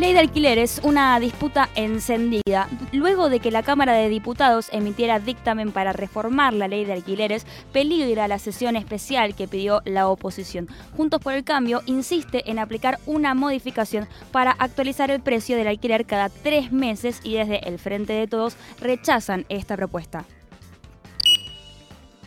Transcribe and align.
Ley 0.00 0.14
de 0.14 0.20
alquileres, 0.20 0.80
una 0.82 1.20
disputa 1.20 1.68
encendida. 1.74 2.70
Luego 2.90 3.28
de 3.28 3.38
que 3.38 3.50
la 3.50 3.62
Cámara 3.62 3.92
de 3.92 4.08
Diputados 4.08 4.70
emitiera 4.72 5.20
dictamen 5.20 5.72
para 5.72 5.92
reformar 5.92 6.54
la 6.54 6.68
ley 6.68 6.86
de 6.86 6.94
alquileres, 6.94 7.46
peligra 7.70 8.26
la 8.26 8.38
sesión 8.38 8.76
especial 8.76 9.34
que 9.34 9.46
pidió 9.46 9.82
la 9.84 10.08
oposición. 10.08 10.68
Juntos 10.96 11.20
por 11.20 11.34
el 11.34 11.44
Cambio 11.44 11.82
insiste 11.84 12.50
en 12.50 12.58
aplicar 12.58 12.98
una 13.04 13.34
modificación 13.34 14.08
para 14.32 14.52
actualizar 14.52 15.10
el 15.10 15.20
precio 15.20 15.58
del 15.58 15.68
alquiler 15.68 16.06
cada 16.06 16.30
tres 16.30 16.72
meses 16.72 17.20
y 17.22 17.34
desde 17.34 17.68
el 17.68 17.78
Frente 17.78 18.14
de 18.14 18.26
Todos 18.26 18.56
rechazan 18.80 19.44
esta 19.50 19.76
propuesta. 19.76 20.24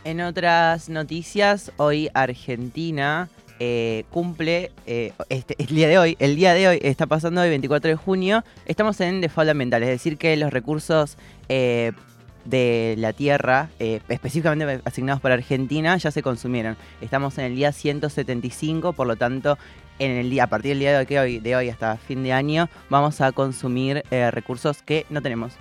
En 0.04 0.22
otras 0.22 0.90
noticias, 0.90 1.72
hoy 1.78 2.10
Argentina 2.14 3.30
eh, 3.60 4.06
cumple 4.10 4.72
eh, 4.86 5.14
este, 5.30 5.56
el 5.58 5.68
día 5.68 5.88
de 5.88 5.98
hoy. 5.98 6.18
El 6.20 6.36
día 6.36 6.54
de 6.54 6.68
hoy 6.68 6.80
está 6.82 7.06
pasando 7.06 7.44
el 7.44 7.50
24 7.50 7.90
de 7.90 7.96
junio. 7.96 8.44
Estamos 8.66 9.00
en 9.02 9.22
default 9.22 9.50
ambiental, 9.50 9.84
es 9.84 9.90
decir, 9.90 10.18
que 10.18 10.36
los 10.38 10.52
recursos 10.52 11.18
eh, 11.50 11.92
de 12.46 12.96
la 12.98 13.14
tierra, 13.14 13.70
específicamente 13.80 14.82
asignados 14.84 15.22
para 15.22 15.36
Argentina, 15.36 15.96
ya 15.96 16.12
se 16.12 16.22
consumieron. 16.22 16.76
Estamos 17.00 17.38
en 17.38 17.46
el 17.46 17.56
día 17.56 17.72
175, 17.72 18.94
por 18.94 19.08
lo 19.08 19.16
tanto, 19.16 19.58
en 20.00 20.12
el 20.12 20.30
día, 20.30 20.44
a 20.44 20.48
partir 20.48 20.72
del 20.72 20.80
día 20.80 21.00
de 21.00 21.20
hoy, 21.20 21.40
de 21.40 21.56
hoy 21.56 21.70
hasta 21.70 21.96
fin 21.96 22.22
de 22.24 22.34
año, 22.34 22.68
vamos 22.90 23.22
a 23.22 23.32
consumir 23.32 24.04
recursos 24.10 24.84
que 24.84 25.06
no 25.10 25.22
tenemos. 25.22 25.54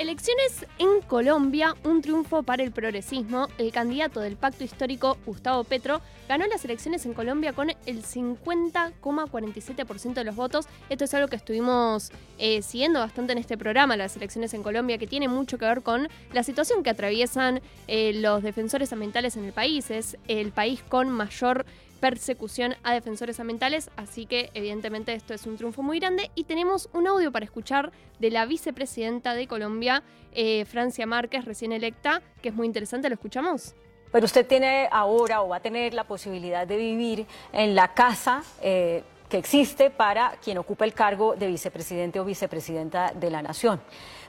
Elecciones 0.00 0.66
en 0.78 1.02
Colombia, 1.02 1.76
un 1.84 2.00
triunfo 2.00 2.42
para 2.42 2.62
el 2.62 2.72
progresismo. 2.72 3.48
El 3.58 3.70
candidato 3.70 4.20
del 4.20 4.36
pacto 4.36 4.64
histórico, 4.64 5.18
Gustavo 5.26 5.62
Petro, 5.62 6.00
ganó 6.26 6.46
las 6.46 6.64
elecciones 6.64 7.04
en 7.04 7.12
Colombia 7.12 7.52
con 7.52 7.68
el 7.68 8.02
50,47% 8.02 10.14
de 10.14 10.24
los 10.24 10.34
votos. 10.34 10.64
Esto 10.88 11.04
es 11.04 11.12
algo 11.12 11.28
que 11.28 11.36
estuvimos 11.36 12.12
eh, 12.38 12.62
siguiendo 12.62 13.00
bastante 13.00 13.32
en 13.32 13.38
este 13.38 13.58
programa, 13.58 13.94
las 13.94 14.16
elecciones 14.16 14.54
en 14.54 14.62
Colombia, 14.62 14.96
que 14.96 15.06
tiene 15.06 15.28
mucho 15.28 15.58
que 15.58 15.66
ver 15.66 15.82
con 15.82 16.08
la 16.32 16.44
situación 16.44 16.82
que 16.82 16.88
atraviesan 16.88 17.60
eh, 17.86 18.14
los 18.14 18.42
defensores 18.42 18.94
ambientales 18.94 19.36
en 19.36 19.44
el 19.44 19.52
país. 19.52 19.90
Es 19.90 20.16
el 20.28 20.50
país 20.50 20.82
con 20.88 21.10
mayor 21.10 21.66
persecución 22.00 22.74
a 22.82 22.94
defensores 22.94 23.38
ambientales, 23.38 23.90
así 23.96 24.26
que 24.26 24.50
evidentemente 24.54 25.12
esto 25.12 25.34
es 25.34 25.46
un 25.46 25.56
triunfo 25.56 25.82
muy 25.82 26.00
grande 26.00 26.30
y 26.34 26.44
tenemos 26.44 26.88
un 26.92 27.06
audio 27.06 27.30
para 27.30 27.44
escuchar 27.44 27.92
de 28.18 28.30
la 28.30 28.46
vicepresidenta 28.46 29.34
de 29.34 29.46
Colombia, 29.46 30.02
eh, 30.32 30.64
Francia 30.64 31.06
Márquez, 31.06 31.44
recién 31.44 31.72
electa, 31.72 32.22
que 32.42 32.48
es 32.48 32.54
muy 32.54 32.66
interesante, 32.66 33.08
¿lo 33.08 33.14
escuchamos? 33.14 33.74
Pero 34.10 34.24
usted 34.24 34.46
tiene 34.46 34.88
ahora 34.90 35.42
o 35.42 35.48
va 35.48 35.56
a 35.56 35.60
tener 35.60 35.94
la 35.94 36.04
posibilidad 36.04 36.66
de 36.66 36.76
vivir 36.76 37.26
en 37.52 37.74
la 37.74 37.94
casa 37.94 38.42
eh, 38.60 39.04
que 39.28 39.38
existe 39.38 39.90
para 39.90 40.32
quien 40.42 40.58
ocupa 40.58 40.84
el 40.84 40.92
cargo 40.92 41.36
de 41.36 41.46
vicepresidente 41.46 42.18
o 42.18 42.24
vicepresidenta 42.24 43.12
de 43.14 43.30
la 43.30 43.42
nación. 43.42 43.80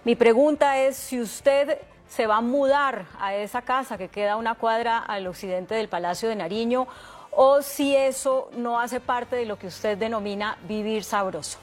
Mi 0.03 0.15
pregunta 0.15 0.77
es 0.77 0.97
si 0.97 1.19
usted 1.19 1.79
se 2.07 2.27
va 2.27 2.37
a 2.37 2.41
mudar 2.41 3.05
a 3.19 3.33
esa 3.35 3.61
casa 3.61 3.97
que 3.97 4.09
queda 4.09 4.33
a 4.33 4.35
una 4.35 4.55
cuadra 4.55 4.99
al 4.99 5.25
occidente 5.27 5.75
del 5.75 5.87
Palacio 5.87 6.27
de 6.27 6.35
Nariño 6.35 6.87
o 7.31 7.61
si 7.61 7.95
eso 7.95 8.49
no 8.55 8.79
hace 8.79 8.99
parte 8.99 9.35
de 9.35 9.45
lo 9.45 9.57
que 9.57 9.67
usted 9.67 9.97
denomina 9.97 10.57
vivir 10.67 11.03
sabroso. 11.03 11.57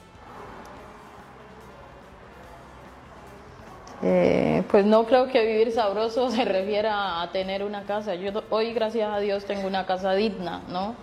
Eh, 4.02 4.62
pues 4.70 4.84
no 4.84 5.04
creo 5.06 5.26
que 5.26 5.44
vivir 5.44 5.72
sabroso 5.72 6.30
se 6.30 6.44
refiera 6.44 7.20
a 7.20 7.32
tener 7.32 7.62
una 7.62 7.82
casa. 7.82 8.14
Yo 8.14 8.30
hoy, 8.50 8.72
gracias 8.72 9.12
a 9.12 9.18
Dios, 9.18 9.44
tengo 9.44 9.66
una 9.66 9.86
casa 9.86 10.14
digna, 10.14 10.62
¿no? 10.68 10.94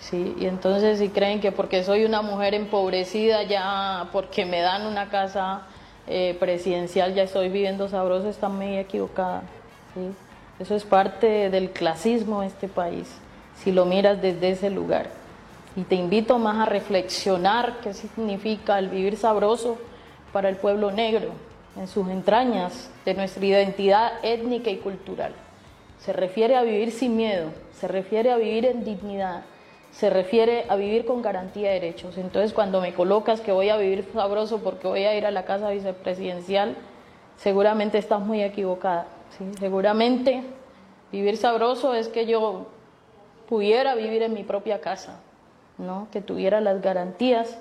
Sí, 0.00 0.34
y 0.38 0.46
entonces 0.46 0.98
si 0.98 1.08
creen 1.08 1.40
que 1.40 1.52
porque 1.52 1.84
soy 1.84 2.04
una 2.04 2.20
mujer 2.20 2.52
empobrecida 2.52 3.44
ya, 3.44 4.08
porque 4.12 4.44
me 4.44 4.60
dan 4.60 4.86
una 4.86 5.08
casa 5.08 5.62
eh, 6.08 6.36
presidencial, 6.40 7.14
ya 7.14 7.22
estoy 7.22 7.48
viviendo 7.48 7.88
sabroso, 7.88 8.28
están 8.28 8.56
muy 8.56 8.76
equivocada. 8.76 9.42
¿sí? 9.94 10.10
Eso 10.58 10.74
es 10.74 10.84
parte 10.84 11.48
del 11.48 11.70
clasismo 11.70 12.40
de 12.40 12.48
este 12.48 12.68
país 12.68 13.08
si 13.56 13.72
lo 13.72 13.84
miras 13.84 14.20
desde 14.20 14.50
ese 14.50 14.70
lugar. 14.70 15.10
Y 15.76 15.82
te 15.82 15.96
invito 15.96 16.38
más 16.38 16.58
a 16.58 16.70
reflexionar 16.70 17.78
qué 17.82 17.94
significa 17.94 18.78
el 18.78 18.88
vivir 18.88 19.16
sabroso 19.16 19.78
para 20.32 20.48
el 20.48 20.56
pueblo 20.56 20.90
negro 20.90 21.30
en 21.76 21.88
sus 21.88 22.08
entrañas 22.08 22.90
de 23.04 23.14
nuestra 23.14 23.44
identidad 23.44 24.12
étnica 24.22 24.70
y 24.70 24.76
cultural. 24.76 25.32
Se 25.98 26.12
refiere 26.12 26.54
a 26.56 26.62
vivir 26.62 26.92
sin 26.92 27.16
miedo, 27.16 27.50
se 27.72 27.88
refiere 27.88 28.30
a 28.30 28.36
vivir 28.36 28.66
en 28.66 28.84
dignidad, 28.84 29.42
se 29.90 30.10
refiere 30.10 30.66
a 30.68 30.76
vivir 30.76 31.06
con 31.06 31.22
garantía 31.22 31.68
de 31.68 31.80
derechos. 31.80 32.18
Entonces 32.18 32.52
cuando 32.52 32.80
me 32.80 32.94
colocas 32.94 33.40
que 33.40 33.52
voy 33.52 33.70
a 33.70 33.76
vivir 33.76 34.06
sabroso 34.12 34.58
porque 34.58 34.86
voy 34.86 35.04
a 35.04 35.16
ir 35.16 35.26
a 35.26 35.30
la 35.30 35.44
casa 35.44 35.70
vicepresidencial, 35.70 36.76
seguramente 37.36 37.98
estás 37.98 38.20
muy 38.20 38.42
equivocada. 38.42 39.06
¿sí? 39.38 39.44
Seguramente 39.58 40.42
vivir 41.10 41.36
sabroso 41.36 41.94
es 41.94 42.08
que 42.08 42.26
yo 42.26 42.66
pudiera 43.48 43.94
vivir 43.94 44.22
en 44.22 44.34
mi 44.34 44.44
propia 44.44 44.80
casa, 44.80 45.20
¿no? 45.78 46.08
que 46.12 46.20
tuviera 46.20 46.60
las 46.60 46.80
garantías 46.80 47.58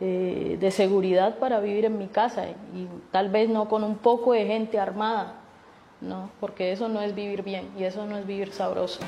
eh, 0.00 0.56
de 0.60 0.70
seguridad 0.70 1.38
para 1.38 1.60
vivir 1.60 1.84
en 1.84 1.98
mi 1.98 2.06
casa 2.06 2.46
y 2.74 2.86
tal 3.10 3.30
vez 3.30 3.48
no 3.48 3.68
con 3.68 3.84
un 3.84 3.96
poco 3.96 4.32
de 4.32 4.46
gente 4.46 4.78
armada, 4.78 5.34
¿no? 6.00 6.30
porque 6.40 6.72
eso 6.72 6.88
no 6.88 7.00
es 7.00 7.14
vivir 7.14 7.42
bien 7.42 7.68
y 7.78 7.84
eso 7.84 8.06
no 8.06 8.16
es 8.16 8.26
vivir 8.26 8.52
sabroso. 8.52 9.00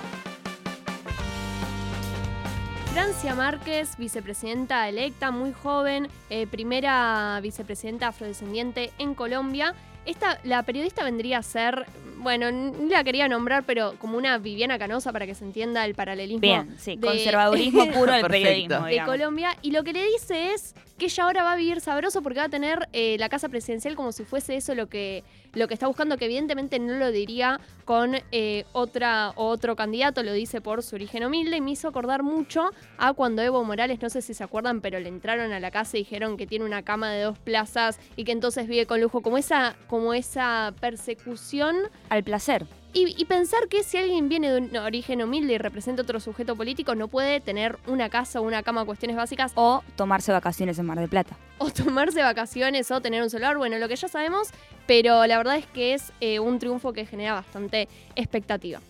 Francia 2.92 3.36
Márquez, 3.36 3.96
vicepresidenta 3.98 4.88
electa, 4.88 5.30
muy 5.30 5.52
joven, 5.52 6.08
eh, 6.28 6.48
primera 6.48 7.38
vicepresidenta 7.40 8.08
afrodescendiente 8.08 8.90
en 8.98 9.14
Colombia. 9.14 9.74
Esta, 10.06 10.40
la 10.42 10.64
periodista 10.64 11.04
vendría 11.04 11.38
a 11.38 11.42
ser 11.44 11.86
bueno, 12.20 12.50
ni 12.50 12.88
la 12.88 13.04
quería 13.04 13.28
nombrar, 13.28 13.64
pero 13.64 13.94
como 13.98 14.16
una 14.16 14.38
Viviana 14.38 14.78
Canosa 14.78 15.12
para 15.12 15.26
que 15.26 15.34
se 15.34 15.44
entienda 15.44 15.84
el 15.84 15.94
paralelismo. 15.94 16.40
Bien, 16.40 16.74
sí, 16.78 16.96
conservadurismo 16.98 17.86
puro 17.92 18.12
del 18.12 18.26
periodismo. 18.26 18.86
De 18.86 19.02
Colombia. 19.04 19.56
Y 19.62 19.72
lo 19.72 19.82
que 19.82 19.92
le 19.92 20.04
dice 20.06 20.52
es 20.52 20.74
que 21.00 21.06
ella 21.06 21.24
ahora 21.24 21.42
va 21.42 21.52
a 21.52 21.56
vivir 21.56 21.80
sabroso 21.80 22.22
porque 22.22 22.40
va 22.40 22.44
a 22.44 22.50
tener 22.50 22.88
eh, 22.92 23.16
la 23.18 23.30
casa 23.30 23.48
presidencial 23.48 23.96
como 23.96 24.12
si 24.12 24.24
fuese 24.24 24.56
eso 24.56 24.74
lo 24.74 24.88
que, 24.88 25.24
lo 25.54 25.66
que 25.66 25.72
está 25.72 25.86
buscando, 25.86 26.18
que 26.18 26.26
evidentemente 26.26 26.78
no 26.78 26.94
lo 26.94 27.10
diría 27.10 27.58
con 27.86 28.16
eh, 28.32 28.64
otra, 28.72 29.32
otro 29.34 29.76
candidato, 29.76 30.22
lo 30.22 30.34
dice 30.34 30.60
por 30.60 30.82
su 30.82 30.96
origen 30.96 31.24
humilde, 31.24 31.56
y 31.56 31.60
me 31.62 31.70
hizo 31.70 31.88
acordar 31.88 32.22
mucho 32.22 32.70
a 32.98 33.14
cuando 33.14 33.40
Evo 33.40 33.64
Morales, 33.64 34.02
no 34.02 34.10
sé 34.10 34.20
si 34.20 34.34
se 34.34 34.44
acuerdan, 34.44 34.82
pero 34.82 35.00
le 35.00 35.08
entraron 35.08 35.52
a 35.52 35.58
la 35.58 35.70
casa 35.70 35.96
y 35.96 36.00
dijeron 36.00 36.36
que 36.36 36.46
tiene 36.46 36.66
una 36.66 36.82
cama 36.82 37.10
de 37.10 37.22
dos 37.22 37.38
plazas 37.38 37.98
y 38.16 38.24
que 38.24 38.32
entonces 38.32 38.68
vive 38.68 38.86
con 38.86 39.00
lujo, 39.00 39.22
como 39.22 39.38
esa, 39.38 39.76
como 39.88 40.12
esa 40.12 40.74
persecución 40.80 41.76
al 42.10 42.22
placer. 42.22 42.66
Y, 42.92 43.24
pensar 43.26 43.68
que 43.68 43.84
si 43.84 43.98
alguien 43.98 44.28
viene 44.28 44.50
de 44.50 44.58
un 44.58 44.76
origen 44.76 45.22
humilde 45.22 45.54
y 45.54 45.58
representa 45.58 46.02
otro 46.02 46.18
sujeto 46.18 46.56
político, 46.56 46.96
no 46.96 47.06
puede 47.06 47.40
tener 47.40 47.78
una 47.86 48.10
casa 48.10 48.40
o 48.40 48.42
una 48.42 48.64
cama, 48.64 48.84
cuestiones 48.84 49.16
básicas. 49.16 49.52
O 49.54 49.84
tomarse 49.94 50.32
vacaciones 50.32 50.76
en 50.80 50.86
Mar 50.86 50.98
del 50.98 51.08
Plata. 51.08 51.36
O 51.58 51.70
tomarse 51.70 52.20
vacaciones 52.20 52.90
o 52.90 53.00
tener 53.00 53.22
un 53.22 53.30
celular, 53.30 53.56
bueno, 53.56 53.78
lo 53.78 53.86
que 53.86 53.94
ya 53.94 54.08
sabemos, 54.08 54.48
pero 54.88 55.24
la 55.26 55.38
verdad 55.38 55.56
es 55.56 55.66
que 55.66 55.94
es 55.94 56.12
eh, 56.20 56.40
un 56.40 56.58
triunfo 56.58 56.92
que 56.92 57.06
genera 57.06 57.34
bastante 57.34 57.88
expectativa. 58.16 58.80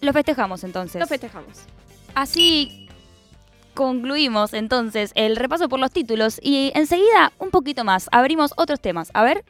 Lo 0.00 0.14
festejamos 0.14 0.64
entonces. 0.64 0.98
Lo 0.98 1.06
festejamos. 1.06 1.64
Así 2.14 2.88
concluimos 3.74 4.54
entonces 4.54 5.12
el 5.14 5.36
repaso 5.36 5.68
por 5.68 5.80
los 5.80 5.90
títulos 5.90 6.40
y 6.42 6.72
enseguida 6.74 7.32
un 7.38 7.50
poquito 7.50 7.84
más. 7.84 8.08
Abrimos 8.10 8.54
otros 8.56 8.80
temas. 8.80 9.10
A 9.12 9.22
ver. 9.22 9.44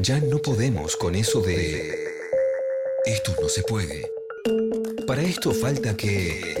Ya 0.00 0.20
no 0.20 0.38
podemos 0.38 0.96
con 0.96 1.16
eso 1.16 1.40
de... 1.40 1.92
Esto 3.04 3.34
no 3.42 3.48
se 3.48 3.64
puede. 3.64 4.08
Para 5.08 5.22
esto 5.22 5.52
falta 5.52 5.96
que... 5.96 6.54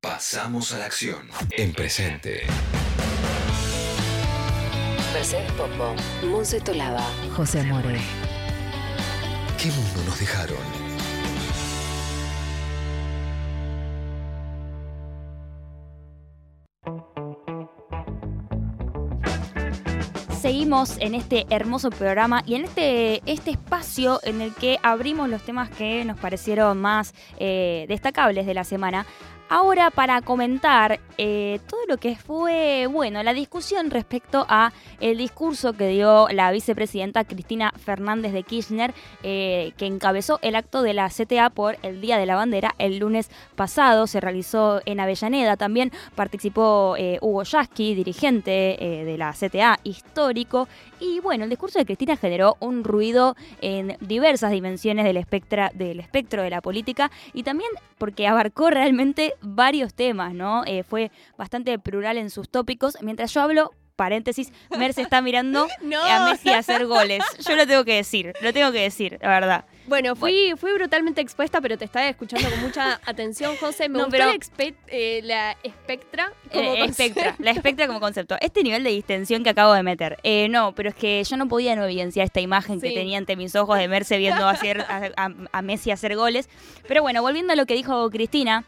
Pasamos 0.00 0.72
a 0.72 0.78
la 0.78 0.86
acción. 0.86 1.28
En 1.50 1.74
presente. 1.74 2.44
Mercedes 5.12 5.52
Popo, 5.52 5.94
Monse 6.26 6.58
Tolaba, 6.60 7.06
José 7.36 7.62
More. 7.64 8.00
¿Qué 9.60 9.68
mundo 9.68 10.04
nos 10.06 10.18
dejaron? 10.18 10.83
En 20.64 21.14
este 21.14 21.44
hermoso 21.50 21.90
programa 21.90 22.42
y 22.46 22.54
en 22.54 22.64
este, 22.64 23.20
este 23.30 23.50
espacio 23.50 24.18
en 24.22 24.40
el 24.40 24.54
que 24.54 24.78
abrimos 24.82 25.28
los 25.28 25.42
temas 25.42 25.68
que 25.68 26.06
nos 26.06 26.18
parecieron 26.18 26.80
más 26.80 27.12
eh, 27.38 27.84
destacables 27.86 28.46
de 28.46 28.54
la 28.54 28.64
semana. 28.64 29.04
Ahora 29.50 29.90
para 29.90 30.22
comentar 30.22 31.00
eh, 31.18 31.60
todo 31.68 31.80
lo 31.86 31.98
que 31.98 32.16
fue, 32.16 32.88
bueno, 32.90 33.22
la 33.22 33.34
discusión 33.34 33.90
respecto 33.90 34.46
a 34.48 34.72
el 35.00 35.18
discurso 35.18 35.74
que 35.74 35.88
dio 35.88 36.28
la 36.30 36.50
vicepresidenta 36.50 37.24
Cristina 37.24 37.72
Fernández 37.76 38.32
de 38.32 38.42
Kirchner, 38.42 38.94
eh, 39.22 39.72
que 39.76 39.86
encabezó 39.86 40.38
el 40.40 40.56
acto 40.56 40.82
de 40.82 40.94
la 40.94 41.10
CTA 41.10 41.50
por 41.50 41.76
el 41.82 42.00
Día 42.00 42.16
de 42.16 42.24
la 42.24 42.36
Bandera 42.36 42.74
el 42.78 42.98
lunes 42.98 43.30
pasado, 43.54 44.06
se 44.06 44.20
realizó 44.20 44.80
en 44.86 44.98
Avellaneda, 44.98 45.56
también 45.58 45.92
participó 46.14 46.96
eh, 46.98 47.18
Hugo 47.20 47.42
Yasky, 47.42 47.94
dirigente 47.94 48.76
de 49.04 49.18
la 49.18 49.32
CTA 49.32 49.78
histórico, 49.84 50.68
y 51.00 51.20
bueno, 51.20 51.44
el 51.44 51.50
discurso 51.50 51.78
de 51.78 51.84
Cristina 51.84 52.16
generó 52.16 52.56
un 52.60 52.82
ruido 52.82 53.36
en 53.60 53.98
diversas 54.00 54.50
dimensiones 54.52 55.04
del, 55.04 55.18
espectra, 55.18 55.70
del 55.74 56.00
espectro 56.00 56.42
de 56.42 56.48
la 56.48 56.62
política 56.62 57.10
y 57.34 57.42
también 57.42 57.70
porque 57.98 58.26
abarcó 58.26 58.70
realmente 58.70 59.33
varios 59.40 59.94
temas, 59.94 60.34
¿no? 60.34 60.64
Eh, 60.66 60.82
fue 60.82 61.10
bastante 61.36 61.78
plural 61.78 62.18
en 62.18 62.30
sus 62.30 62.48
tópicos. 62.48 62.96
Mientras 63.00 63.32
yo 63.32 63.42
hablo, 63.42 63.72
paréntesis, 63.96 64.52
Merce 64.76 65.02
está 65.02 65.20
mirando 65.20 65.66
a 66.08 66.30
Messi 66.30 66.50
a 66.50 66.58
hacer 66.58 66.86
goles. 66.86 67.22
Yo 67.46 67.56
lo 67.56 67.66
tengo 67.66 67.84
que 67.84 67.94
decir, 67.94 68.32
lo 68.40 68.52
tengo 68.52 68.72
que 68.72 68.80
decir, 68.80 69.18
la 69.20 69.28
verdad. 69.28 69.64
Bueno, 69.86 70.16
fui, 70.16 70.54
fui 70.56 70.72
brutalmente 70.72 71.20
expuesta, 71.20 71.60
pero 71.60 71.76
te 71.76 71.84
estaba 71.84 72.08
escuchando 72.08 72.48
con 72.48 72.60
mucha 72.62 73.00
atención, 73.06 73.54
José. 73.56 73.90
Me 73.90 74.02
gustó 74.02 74.16
la, 74.16 74.34
eh, 74.88 75.20
la, 75.22 75.56
espectra 75.62 76.32
como 76.50 76.74
eh, 76.74 76.84
espectra, 76.86 77.36
la 77.38 77.50
espectra 77.50 77.86
como 77.86 78.00
concepto. 78.00 78.36
Este 78.40 78.62
nivel 78.62 78.82
de 78.82 78.90
distensión 78.90 79.44
que 79.44 79.50
acabo 79.50 79.74
de 79.74 79.82
meter. 79.82 80.18
Eh, 80.22 80.48
no, 80.48 80.74
pero 80.74 80.88
es 80.88 80.94
que 80.94 81.22
yo 81.22 81.36
no 81.36 81.48
podía 81.48 81.76
no 81.76 81.84
evidenciar 81.84 82.24
esta 82.24 82.40
imagen 82.40 82.80
que 82.80 82.92
tenía 82.92 83.18
ante 83.18 83.36
mis 83.36 83.54
ojos 83.56 83.78
de 83.78 83.88
Merce 83.88 84.16
viendo 84.16 84.48
hacer, 84.48 84.84
a 84.86 85.62
Messi 85.62 85.90
hacer 85.90 86.16
goles. 86.16 86.48
Pero 86.88 87.02
bueno, 87.02 87.20
volviendo 87.20 87.52
a 87.52 87.56
lo 87.56 87.66
que 87.66 87.74
dijo 87.74 88.08
Cristina, 88.10 88.64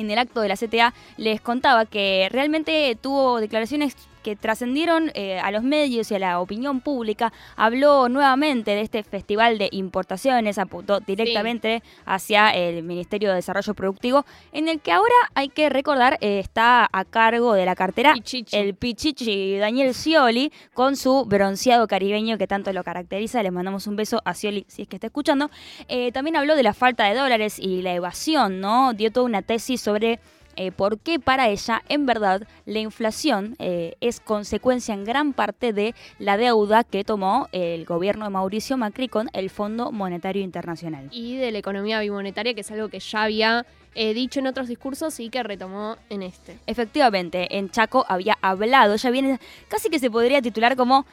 en 0.00 0.10
el 0.10 0.18
acto 0.18 0.40
de 0.40 0.48
la 0.48 0.56
CTA 0.56 0.94
les 1.16 1.40
contaba 1.40 1.86
que 1.86 2.28
realmente 2.30 2.96
tuvo 3.00 3.40
declaraciones 3.40 3.96
que 4.18 4.36
trascendieron 4.36 5.10
eh, 5.14 5.38
a 5.38 5.50
los 5.50 5.62
medios 5.62 6.10
y 6.10 6.14
a 6.14 6.18
la 6.18 6.40
opinión 6.40 6.80
pública, 6.80 7.32
habló 7.56 8.08
nuevamente 8.08 8.72
de 8.72 8.82
este 8.82 9.02
festival 9.02 9.58
de 9.58 9.68
importaciones, 9.72 10.58
apuntó 10.58 11.00
directamente 11.00 11.82
hacia 12.04 12.50
el 12.50 12.82
Ministerio 12.82 13.30
de 13.30 13.36
Desarrollo 13.36 13.74
Productivo, 13.74 14.24
en 14.52 14.68
el 14.68 14.80
que 14.80 14.92
ahora 14.92 15.14
hay 15.34 15.48
que 15.48 15.68
recordar 15.68 16.18
eh, 16.20 16.38
está 16.38 16.88
a 16.90 17.04
cargo 17.04 17.54
de 17.54 17.66
la 17.66 17.74
cartera 17.74 18.14
el 18.52 18.74
Pichichi 18.74 19.58
Daniel 19.58 19.94
Scioli 19.94 20.52
con 20.74 20.96
su 20.96 21.24
bronceado 21.24 21.86
caribeño 21.86 22.38
que 22.38 22.46
tanto 22.46 22.72
lo 22.72 22.84
caracteriza. 22.84 23.42
Le 23.42 23.50
mandamos 23.50 23.86
un 23.86 23.96
beso 23.96 24.20
a 24.24 24.34
Scioli 24.34 24.64
si 24.68 24.82
es 24.82 24.88
que 24.88 24.96
está 24.96 25.06
escuchando. 25.06 25.50
Eh, 25.88 26.12
también 26.12 26.36
habló 26.36 26.56
de 26.56 26.62
la 26.62 26.74
falta 26.74 27.04
de 27.04 27.14
dólares 27.14 27.58
y 27.58 27.82
la 27.82 27.94
evasión, 27.94 28.60
¿no? 28.60 28.92
Dio 28.94 29.12
toda 29.12 29.26
una 29.26 29.42
tesis 29.42 29.80
sobre 29.80 30.20
eh, 30.58 30.72
porque 30.72 31.20
para 31.20 31.48
ella, 31.48 31.82
en 31.88 32.04
verdad, 32.04 32.42
la 32.66 32.80
inflación 32.80 33.54
eh, 33.60 33.94
es 34.00 34.18
consecuencia 34.18 34.92
en 34.92 35.04
gran 35.04 35.32
parte 35.32 35.72
de 35.72 35.94
la 36.18 36.36
deuda 36.36 36.82
que 36.82 37.04
tomó 37.04 37.48
el 37.52 37.84
gobierno 37.84 38.24
de 38.24 38.30
Mauricio 38.30 38.76
Macri 38.76 39.06
con 39.06 39.30
el 39.34 39.50
Fondo 39.50 39.92
Monetario 39.92 40.42
Internacional. 40.42 41.10
Y 41.12 41.36
de 41.36 41.52
la 41.52 41.58
economía 41.58 42.00
bimonetaria, 42.00 42.54
que 42.54 42.62
es 42.62 42.70
algo 42.72 42.88
que 42.88 42.98
ya 42.98 43.22
había 43.22 43.66
eh, 43.94 44.14
dicho 44.14 44.40
en 44.40 44.48
otros 44.48 44.66
discursos 44.66 45.20
y 45.20 45.30
que 45.30 45.44
retomó 45.44 45.96
en 46.10 46.22
este. 46.22 46.58
Efectivamente, 46.66 47.56
en 47.56 47.70
Chaco 47.70 48.04
había 48.08 48.36
hablado, 48.42 48.96
ya 48.96 49.10
viene, 49.10 49.38
casi 49.68 49.90
que 49.90 50.00
se 50.00 50.10
podría 50.10 50.42
titular 50.42 50.74
como 50.74 51.06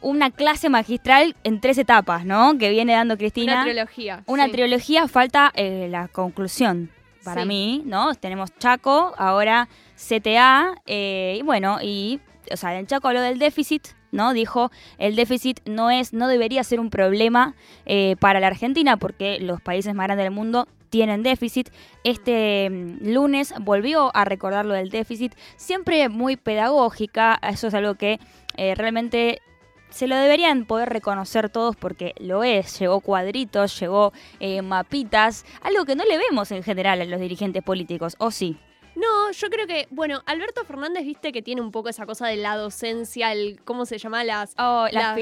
una 0.00 0.30
clase 0.30 0.70
magistral 0.70 1.36
en 1.44 1.60
tres 1.60 1.76
etapas, 1.76 2.24
¿no? 2.24 2.56
Que 2.56 2.70
viene 2.70 2.94
dando 2.94 3.18
Cristina. 3.18 3.56
Una 3.56 3.64
trilogía. 3.64 4.22
Una 4.24 4.48
trilogía, 4.48 5.06
falta 5.06 5.52
la 5.54 6.08
conclusión 6.08 6.90
para 7.28 7.44
mí, 7.44 7.82
¿no? 7.84 8.14
Tenemos 8.14 8.50
Chaco, 8.58 9.14
ahora 9.16 9.68
CTA, 9.96 10.74
eh, 10.86 11.36
y 11.40 11.42
bueno, 11.42 11.78
y, 11.82 12.20
o 12.52 12.56
sea, 12.56 12.78
en 12.78 12.86
Chaco 12.86 13.08
habló 13.08 13.20
del 13.20 13.38
déficit, 13.38 13.88
¿no? 14.12 14.32
Dijo, 14.32 14.70
el 14.98 15.16
déficit 15.16 15.60
no 15.66 15.90
es, 15.90 16.12
no 16.12 16.28
debería 16.28 16.64
ser 16.64 16.80
un 16.80 16.90
problema 16.90 17.54
eh, 17.86 18.16
para 18.20 18.40
la 18.40 18.46
Argentina 18.46 18.96
porque 18.96 19.38
los 19.40 19.60
países 19.60 19.94
más 19.94 20.06
grandes 20.06 20.24
del 20.24 20.32
mundo 20.32 20.66
tienen 20.90 21.22
déficit. 21.22 21.68
Este 22.04 22.70
mm, 22.70 23.12
lunes 23.12 23.54
volvió 23.60 24.10
a 24.14 24.24
recordar 24.24 24.64
lo 24.64 24.74
del 24.74 24.90
déficit, 24.90 25.34
siempre 25.56 26.08
muy 26.08 26.36
pedagógica, 26.36 27.38
eso 27.42 27.68
es 27.68 27.74
algo 27.74 27.94
que 27.94 28.18
eh, 28.56 28.74
realmente 28.74 29.40
se 29.90 30.06
lo 30.06 30.16
deberían 30.16 30.64
poder 30.64 30.88
reconocer 30.88 31.48
todos 31.50 31.76
porque 31.76 32.14
lo 32.18 32.44
es. 32.44 32.78
Llegó 32.78 33.00
cuadritos, 33.00 33.78
llegó 33.80 34.12
eh, 34.40 34.62
mapitas, 34.62 35.44
algo 35.62 35.84
que 35.84 35.96
no 35.96 36.04
le 36.04 36.18
vemos 36.18 36.50
en 36.52 36.62
general 36.62 37.00
a 37.00 37.04
los 37.04 37.20
dirigentes 37.20 37.62
políticos, 37.62 38.14
¿o 38.18 38.30
sí? 38.30 38.56
No, 38.94 39.30
yo 39.30 39.48
creo 39.48 39.68
que, 39.68 39.86
bueno, 39.90 40.22
Alberto 40.26 40.64
Fernández, 40.64 41.04
viste 41.04 41.30
que 41.30 41.40
tiene 41.40 41.60
un 41.60 41.70
poco 41.70 41.88
esa 41.88 42.04
cosa 42.04 42.26
de 42.26 42.36
la 42.36 42.56
docencia, 42.56 43.32
el, 43.32 43.60
¿cómo 43.64 43.86
se 43.86 43.96
llama? 43.96 44.24
Las, 44.24 44.54
oh, 44.58 44.88
las, 44.90 45.14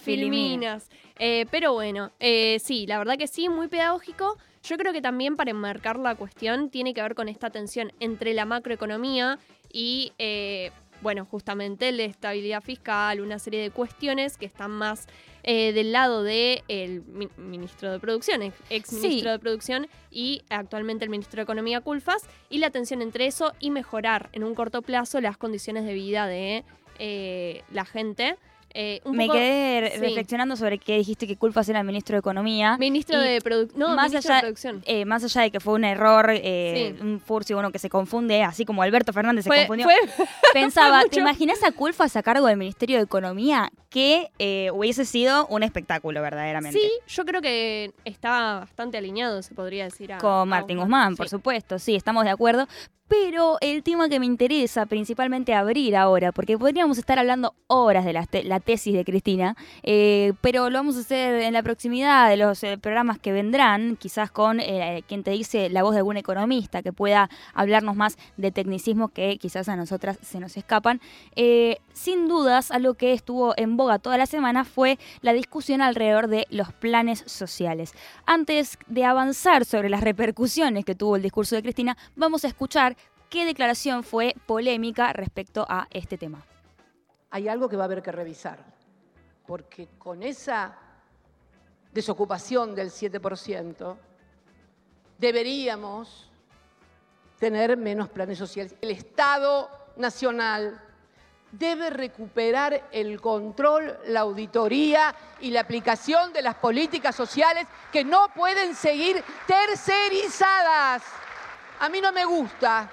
filminas. 0.00 0.88
Eh, 1.18 1.46
pero 1.50 1.72
bueno, 1.72 2.12
eh, 2.20 2.58
sí, 2.60 2.86
la 2.86 2.98
verdad 2.98 3.16
que 3.18 3.26
sí, 3.26 3.48
muy 3.48 3.66
pedagógico. 3.66 4.38
Yo 4.62 4.76
creo 4.76 4.92
que 4.92 5.02
también 5.02 5.34
para 5.34 5.50
enmarcar 5.50 5.98
la 5.98 6.14
cuestión 6.14 6.70
tiene 6.70 6.94
que 6.94 7.02
ver 7.02 7.16
con 7.16 7.28
esta 7.28 7.50
tensión 7.50 7.92
entre 7.98 8.32
la 8.32 8.44
macroeconomía 8.44 9.40
y 9.72 10.12
bueno, 11.06 11.24
justamente 11.24 11.92
la 11.92 12.02
estabilidad 12.02 12.60
fiscal, 12.64 13.20
una 13.20 13.38
serie 13.38 13.62
de 13.62 13.70
cuestiones 13.70 14.36
que 14.36 14.44
están 14.44 14.72
más 14.72 15.06
eh, 15.44 15.72
del 15.72 15.92
lado 15.92 16.24
del 16.24 16.64
el 16.66 17.04
ministro 17.36 17.92
de 17.92 18.00
Producción, 18.00 18.42
ex 18.70 18.92
ministro 18.92 19.30
de 19.30 19.38
Producción 19.38 19.86
y 20.10 20.42
actualmente 20.50 21.04
el 21.04 21.10
ministro 21.12 21.36
de 21.36 21.44
Economía 21.44 21.80
Culfas, 21.80 22.28
y 22.50 22.58
la 22.58 22.70
tensión 22.70 23.02
entre 23.02 23.26
eso 23.26 23.52
y 23.60 23.70
mejorar 23.70 24.30
en 24.32 24.42
un 24.42 24.56
corto 24.56 24.82
plazo 24.82 25.20
las 25.20 25.36
condiciones 25.36 25.84
de 25.84 25.94
vida 25.94 26.26
de 26.26 26.64
eh, 26.98 27.62
la 27.70 27.84
gente. 27.84 28.36
Eh, 28.70 29.00
me 29.06 29.28
quedé 29.28 29.92
reflexionando 29.98 30.56
sobre 30.56 30.78
qué 30.78 30.98
dijiste 30.98 31.26
que 31.26 31.36
Culfas 31.36 31.68
era 31.68 31.80
el 31.80 31.86
ministro 31.86 32.14
de 32.14 32.20
Economía. 32.20 32.76
Ministro 32.78 33.18
de, 33.18 33.40
no, 33.74 33.94
más 33.94 34.14
allá, 34.14 34.36
de 34.36 34.40
Producción. 34.42 34.82
Eh, 34.84 35.04
más 35.04 35.24
allá 35.24 35.42
de 35.42 35.50
que 35.50 35.60
fue 35.60 35.74
un 35.74 35.84
error, 35.84 36.30
eh, 36.30 36.94
un 37.00 37.20
furcio, 37.20 37.58
uno 37.58 37.72
que 37.72 37.78
se 37.78 37.88
confunde, 37.88 38.42
así 38.42 38.64
como 38.64 38.82
Alberto 38.82 39.12
Fernández 39.12 39.44
se 39.44 39.50
confundió. 39.50 39.88
pensaba, 40.52 41.04
¿te 41.04 41.20
imaginas 41.20 41.62
a 41.64 41.72
Culfas 41.72 42.16
a 42.16 42.22
cargo 42.22 42.46
del 42.46 42.58
Ministerio 42.58 42.98
de 42.98 43.04
Economía? 43.04 43.70
Que 43.88 44.30
hubiese 44.74 45.06
sido 45.06 45.46
un 45.46 45.62
espectáculo, 45.62 46.20
verdaderamente. 46.20 46.78
Sí, 46.78 46.90
yo 47.08 47.24
creo 47.24 47.40
que 47.40 47.92
está 48.04 48.60
bastante 48.60 48.98
alineado, 48.98 49.42
se 49.42 49.54
podría 49.54 49.84
decir. 49.84 50.12
Con 50.20 50.48
Martín 50.48 50.78
Guzmán, 50.78 51.16
por 51.16 51.28
supuesto, 51.28 51.78
sí, 51.78 51.94
estamos 51.94 52.24
de 52.24 52.30
acuerdo. 52.30 52.68
Pero 53.08 53.56
el 53.60 53.84
tema 53.84 54.08
que 54.08 54.18
me 54.18 54.26
interesa 54.26 54.84
principalmente 54.86 55.54
abrir 55.54 55.94
ahora, 55.94 56.32
porque 56.32 56.58
podríamos 56.58 56.98
estar 56.98 57.20
hablando 57.20 57.54
horas 57.68 58.04
de 58.04 58.12
la, 58.12 58.60
tesis 58.60 58.94
de 58.94 59.04
Cristina, 59.04 59.56
eh, 59.84 60.32
pero 60.40 60.70
lo 60.70 60.78
vamos 60.78 60.96
a 60.96 61.00
hacer 61.00 61.42
en 61.42 61.52
la 61.52 61.62
proximidad 61.62 62.28
de 62.28 62.36
los 62.36 62.64
eh, 62.64 62.78
programas 62.78 63.20
que 63.20 63.30
vendrán, 63.30 63.94
quizás 63.96 64.32
con 64.32 64.58
eh, 64.58 65.04
quien 65.06 65.22
te 65.22 65.30
dice 65.30 65.68
la 65.68 65.84
voz 65.84 65.92
de 65.92 65.98
algún 65.98 66.16
economista 66.16 66.82
que 66.82 66.92
pueda 66.92 67.30
hablarnos 67.54 67.94
más 67.94 68.18
de 68.36 68.50
tecnicismos 68.50 69.12
que 69.12 69.38
quizás 69.38 69.68
a 69.68 69.76
nosotras 69.76 70.18
se 70.22 70.40
nos 70.40 70.56
escapan. 70.56 71.00
sin 71.92 72.26
dudas, 72.26 72.72
algo 72.72 72.94
que 72.94 73.12
estuvo 73.12 73.54
en 73.56 73.76
boga 73.76 74.00
toda 74.00 74.18
la 74.18 74.26
semana 74.26 74.64
fue 74.64 74.98
la 75.20 75.32
discusión 75.32 75.80
alrededor 75.80 76.26
de 76.26 76.46
los 76.50 76.72
planes 76.72 77.22
sociales. 77.26 77.92
Antes 78.26 78.78
de 78.88 79.04
avanzar 79.04 79.64
sobre 79.64 79.90
las 79.90 80.00
repercusiones 80.00 80.84
que 80.84 80.96
tuvo 80.96 81.14
el 81.16 81.22
discurso 81.22 81.54
de 81.54 81.62
Cristina, 81.62 81.96
vamos 82.16 82.44
a 82.44 82.48
escuchar 82.48 82.95
qué 83.28 83.44
declaración 83.44 84.02
fue 84.02 84.34
polémica 84.46 85.12
respecto 85.12 85.66
a 85.68 85.88
este 85.90 86.18
tema. 86.18 86.44
Hay 87.30 87.48
algo 87.48 87.68
que 87.68 87.76
va 87.76 87.84
a 87.84 87.86
haber 87.86 88.02
que 88.02 88.12
revisar, 88.12 88.58
porque 89.46 89.88
con 89.98 90.22
esa 90.22 90.76
desocupación 91.92 92.74
del 92.74 92.90
7%, 92.90 93.96
deberíamos 95.18 96.30
tener 97.38 97.76
menos 97.76 98.08
planes 98.08 98.38
sociales. 98.38 98.74
El 98.80 98.90
Estado 98.90 99.70
Nacional 99.96 100.80
debe 101.52 101.90
recuperar 101.90 102.88
el 102.92 103.20
control, 103.20 103.98
la 104.08 104.20
auditoría 104.20 105.14
y 105.40 105.50
la 105.50 105.60
aplicación 105.60 106.32
de 106.32 106.42
las 106.42 106.56
políticas 106.56 107.14
sociales 107.14 107.66
que 107.90 108.04
no 108.04 108.28
pueden 108.34 108.74
seguir 108.74 109.22
tercerizadas. 109.46 111.02
A 111.80 111.88
mí 111.88 112.00
no 112.00 112.12
me 112.12 112.24
gusta 112.24 112.90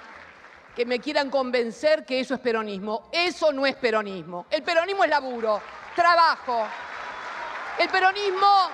que 0.74 0.84
me 0.84 0.98
quieran 0.98 1.30
convencer 1.30 2.04
que 2.04 2.20
eso 2.20 2.34
es 2.34 2.40
peronismo. 2.40 3.08
Eso 3.12 3.52
no 3.52 3.64
es 3.66 3.76
peronismo. 3.76 4.46
El 4.50 4.62
peronismo 4.62 5.04
es 5.04 5.10
laburo, 5.10 5.60
trabajo. 5.94 6.66
El 7.78 7.88
peronismo, 7.88 8.68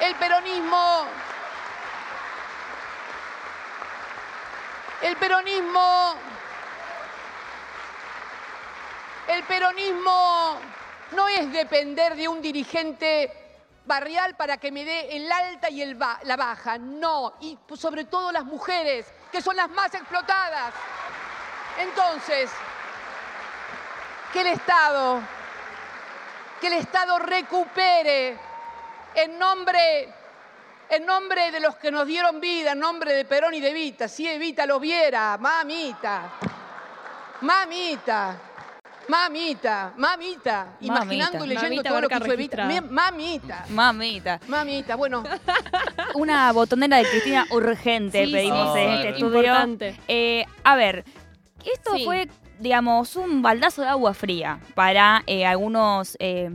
el 0.00 0.14
peronismo, 0.14 1.04
el 5.02 5.16
peronismo, 5.16 6.14
el 9.28 9.42
peronismo 9.44 10.56
no 11.12 11.28
es 11.28 11.52
depender 11.52 12.14
de 12.14 12.26
un 12.26 12.40
dirigente 12.40 13.30
barrial 13.84 14.34
para 14.36 14.56
que 14.56 14.72
me 14.72 14.84
dé 14.84 15.16
el 15.16 15.30
alta 15.30 15.68
y 15.70 15.82
el 15.82 15.98
la 15.98 16.36
baja. 16.36 16.78
No, 16.78 17.34
y 17.40 17.58
sobre 17.76 18.04
todo 18.04 18.32
las 18.32 18.44
mujeres, 18.44 19.06
que 19.34 19.42
son 19.42 19.56
las 19.56 19.68
más 19.70 19.92
explotadas. 19.92 20.72
Entonces, 21.80 22.48
que 24.32 24.42
el 24.42 24.46
Estado, 24.46 25.20
que 26.60 26.68
el 26.68 26.74
Estado 26.74 27.18
recupere 27.18 28.38
en 29.16 29.36
nombre, 29.36 30.08
en 30.88 31.04
nombre 31.04 31.50
de 31.50 31.58
los 31.58 31.74
que 31.78 31.90
nos 31.90 32.06
dieron 32.06 32.40
vida, 32.40 32.72
en 32.72 32.78
nombre 32.78 33.12
de 33.12 33.24
Perón 33.24 33.54
y 33.54 33.60
de 33.60 33.70
Evita, 33.70 34.06
si 34.06 34.28
Evita 34.28 34.66
lo 34.66 34.78
viera, 34.78 35.36
mamita, 35.36 36.30
mamita. 37.40 38.53
Mamita, 39.08 39.92
mamita, 39.98 40.76
imaginando 40.80 41.44
y 41.44 41.48
leyendo 41.48 41.68
Mamita 41.76 41.88
todo 41.90 42.00
lo 42.00 42.08
que 42.08 42.14
Evita. 42.32 42.64
Mi- 42.66 42.80
Mamita, 42.80 43.64
Mamita. 43.68 44.40
mamita, 44.48 44.96
bueno, 44.96 45.22
Una 46.14 46.52
botonera 46.52 46.96
de 46.98 47.04
Cristina 47.04 47.46
urgente 47.50 48.24
Sí, 48.24 48.32
pedimos 48.32 48.72
sí, 48.74 48.80
en 48.80 48.88
sí, 48.88 48.94
este 48.96 49.08
estudio. 49.10 49.38
importante. 49.40 50.00
Eh, 50.08 50.46
a 50.62 50.76
ver, 50.76 51.04
esto 51.64 51.94
Sí. 51.96 52.04
fue, 52.04 52.28
digamos, 52.60 53.16
un 53.16 53.42
baldazo 53.42 53.82
de 53.82 53.88
agua 53.88 54.14
fría 54.14 54.60
para 54.74 55.22
eh, 55.26 55.44
algunos 55.46 56.16
eh, 56.20 56.50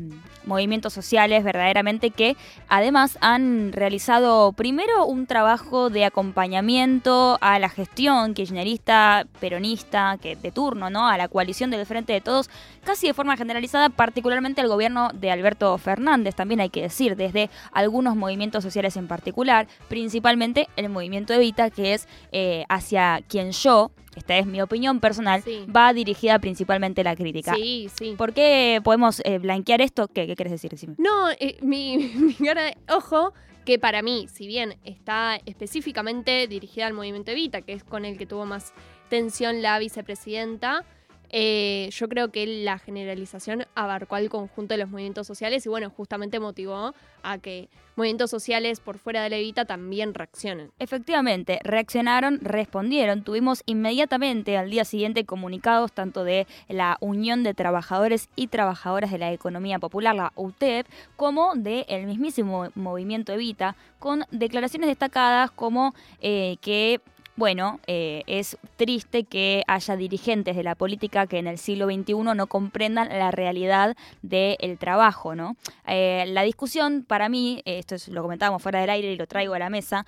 movimientos 0.45 0.93
sociales 0.93 1.43
verdaderamente 1.43 2.09
que 2.09 2.35
además 2.69 3.17
han 3.21 3.71
realizado 3.71 4.51
primero 4.53 5.05
un 5.05 5.27
trabajo 5.27 5.89
de 5.91 6.05
acompañamiento 6.05 7.37
a 7.41 7.59
la 7.59 7.69
gestión 7.69 8.33
kirchnerista, 8.33 9.27
peronista, 9.39 10.17
que 10.19 10.35
de 10.35 10.51
turno, 10.51 10.89
¿no? 10.89 11.07
A 11.07 11.17
la 11.17 11.27
coalición 11.27 11.69
del 11.69 11.85
Frente 11.85 12.13
de 12.13 12.21
Todos, 12.21 12.49
casi 12.83 13.07
de 13.07 13.13
forma 13.13 13.37
generalizada, 13.37 13.89
particularmente 13.89 14.61
al 14.61 14.67
gobierno 14.67 15.09
de 15.13 15.29
Alberto 15.29 15.77
Fernández, 15.77 16.33
también 16.35 16.61
hay 16.61 16.69
que 16.69 16.81
decir, 16.81 17.15
desde 17.15 17.49
algunos 17.71 18.15
movimientos 18.15 18.63
sociales 18.63 18.97
en 18.97 19.07
particular, 19.07 19.67
principalmente 19.87 20.67
el 20.75 20.89
movimiento 20.89 21.33
Evita, 21.33 21.69
que 21.69 21.93
es 21.93 22.07
eh, 22.31 22.65
hacia 22.69 23.21
quien 23.27 23.51
yo, 23.51 23.91
esta 24.15 24.37
es 24.37 24.45
mi 24.47 24.61
opinión 24.61 24.99
personal, 24.99 25.43
Sí. 25.43 25.65
va 25.73 25.88
dirigida 25.93 26.39
principalmente 26.39 27.03
la 27.03 27.15
crítica. 27.15 27.53
Sí, 27.55 27.89
sí. 27.97 28.15
¿Por 28.17 28.33
qué 28.33 28.81
podemos 28.83 29.21
eh, 29.25 29.37
blanquear 29.39 29.81
esto? 29.81 30.07
¿Qué, 30.07 30.27
qué 30.27 30.35
quieres 30.35 30.51
decir? 30.51 30.71
Decime. 30.71 30.95
No, 30.97 31.29
eh, 31.39 31.57
mi, 31.61 31.97
mi 32.15 32.33
cara 32.33 32.63
de- 32.63 32.77
Ojo, 32.93 33.33
que 33.65 33.77
para 33.79 34.01
mí, 34.01 34.27
si 34.31 34.47
bien 34.47 34.77
está 34.83 35.39
específicamente 35.45 36.47
dirigida 36.47 36.87
al 36.87 36.93
movimiento 36.93 37.31
Evita, 37.31 37.61
que 37.61 37.73
es 37.73 37.83
con 37.83 38.05
el 38.05 38.17
que 38.17 38.25
tuvo 38.25 38.45
más 38.45 38.73
tensión 39.09 39.61
la 39.61 39.77
vicepresidenta, 39.79 40.85
eh, 41.29 41.89
yo 41.91 42.09
creo 42.09 42.31
que 42.31 42.45
la 42.45 42.79
generalización 42.79 43.65
abarcó 43.75 44.15
al 44.15 44.29
conjunto 44.29 44.73
de 44.73 44.79
los 44.79 44.89
movimientos 44.89 45.27
sociales 45.27 45.65
y 45.65 45.69
bueno, 45.69 45.89
justamente 45.89 46.39
motivó 46.39 46.93
a 47.23 47.37
que 47.37 47.69
movimientos 47.95 48.31
sociales 48.31 48.79
por 48.79 48.97
fuera 48.97 49.21
de 49.23 49.29
la 49.29 49.35
Evita 49.37 49.65
también 49.65 50.13
reaccionen. 50.13 50.71
Efectivamente, 50.79 51.59
reaccionaron, 51.63 52.39
respondieron. 52.41 53.23
Tuvimos 53.23 53.61
inmediatamente 53.65 54.57
al 54.57 54.69
día 54.69 54.85
siguiente 54.85 55.25
comunicados 55.25 55.91
tanto 55.91 56.23
de 56.23 56.47
la 56.69 56.97
Unión 57.01 57.43
de 57.43 57.53
Trabajadores 57.53 58.29
y 58.35 58.47
Trabajadoras 58.47 59.11
de 59.11 59.17
la 59.17 59.31
Economía 59.33 59.79
Popular, 59.79 60.15
la 60.15 60.31
UTEP, 60.35 60.87
como 61.17 61.53
del 61.55 62.07
mismísimo 62.07 62.69
movimiento 62.73 63.33
Evita, 63.33 63.75
con 63.99 64.23
declaraciones 64.31 64.87
destacadas 64.87 65.51
como 65.51 65.93
eh, 66.21 66.55
que 66.61 67.01
bueno, 67.39 67.79
eh, 67.87 68.23
es 68.27 68.57
triste 68.75 69.23
que 69.23 69.63
haya 69.65 69.95
dirigentes 69.95 70.57
de 70.57 70.63
la 70.63 70.75
política 70.75 71.25
que 71.25 71.39
en 71.39 71.47
el 71.47 71.57
siglo 71.57 71.85
XXI 71.85 72.35
no 72.35 72.47
comprendan 72.47 73.07
la 73.07 73.31
realidad 73.31 73.95
del 74.21 74.77
trabajo, 74.77 75.35
¿no? 75.35 75.55
Eh, 75.87 76.25
la 76.27 76.43
discusión, 76.43 77.05
para 77.07 77.29
mí, 77.29 77.61
eh, 77.63 77.79
esto 77.79 77.95
es, 77.95 78.09
lo 78.09 78.21
comentábamos 78.23 78.61
fuera 78.61 78.81
del 78.81 78.89
aire 78.89 79.13
y 79.13 79.15
lo 79.15 79.25
traigo 79.25 79.53
a 79.53 79.59
la 79.59 79.69
mesa, 79.69 80.05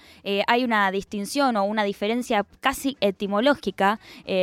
hay 0.47 0.65
una 0.65 0.91
distinción 0.91 1.55
o 1.55 1.63
una 1.63 1.85
diferencia 1.85 2.45
casi 2.59 2.97
etimológica 2.99 3.99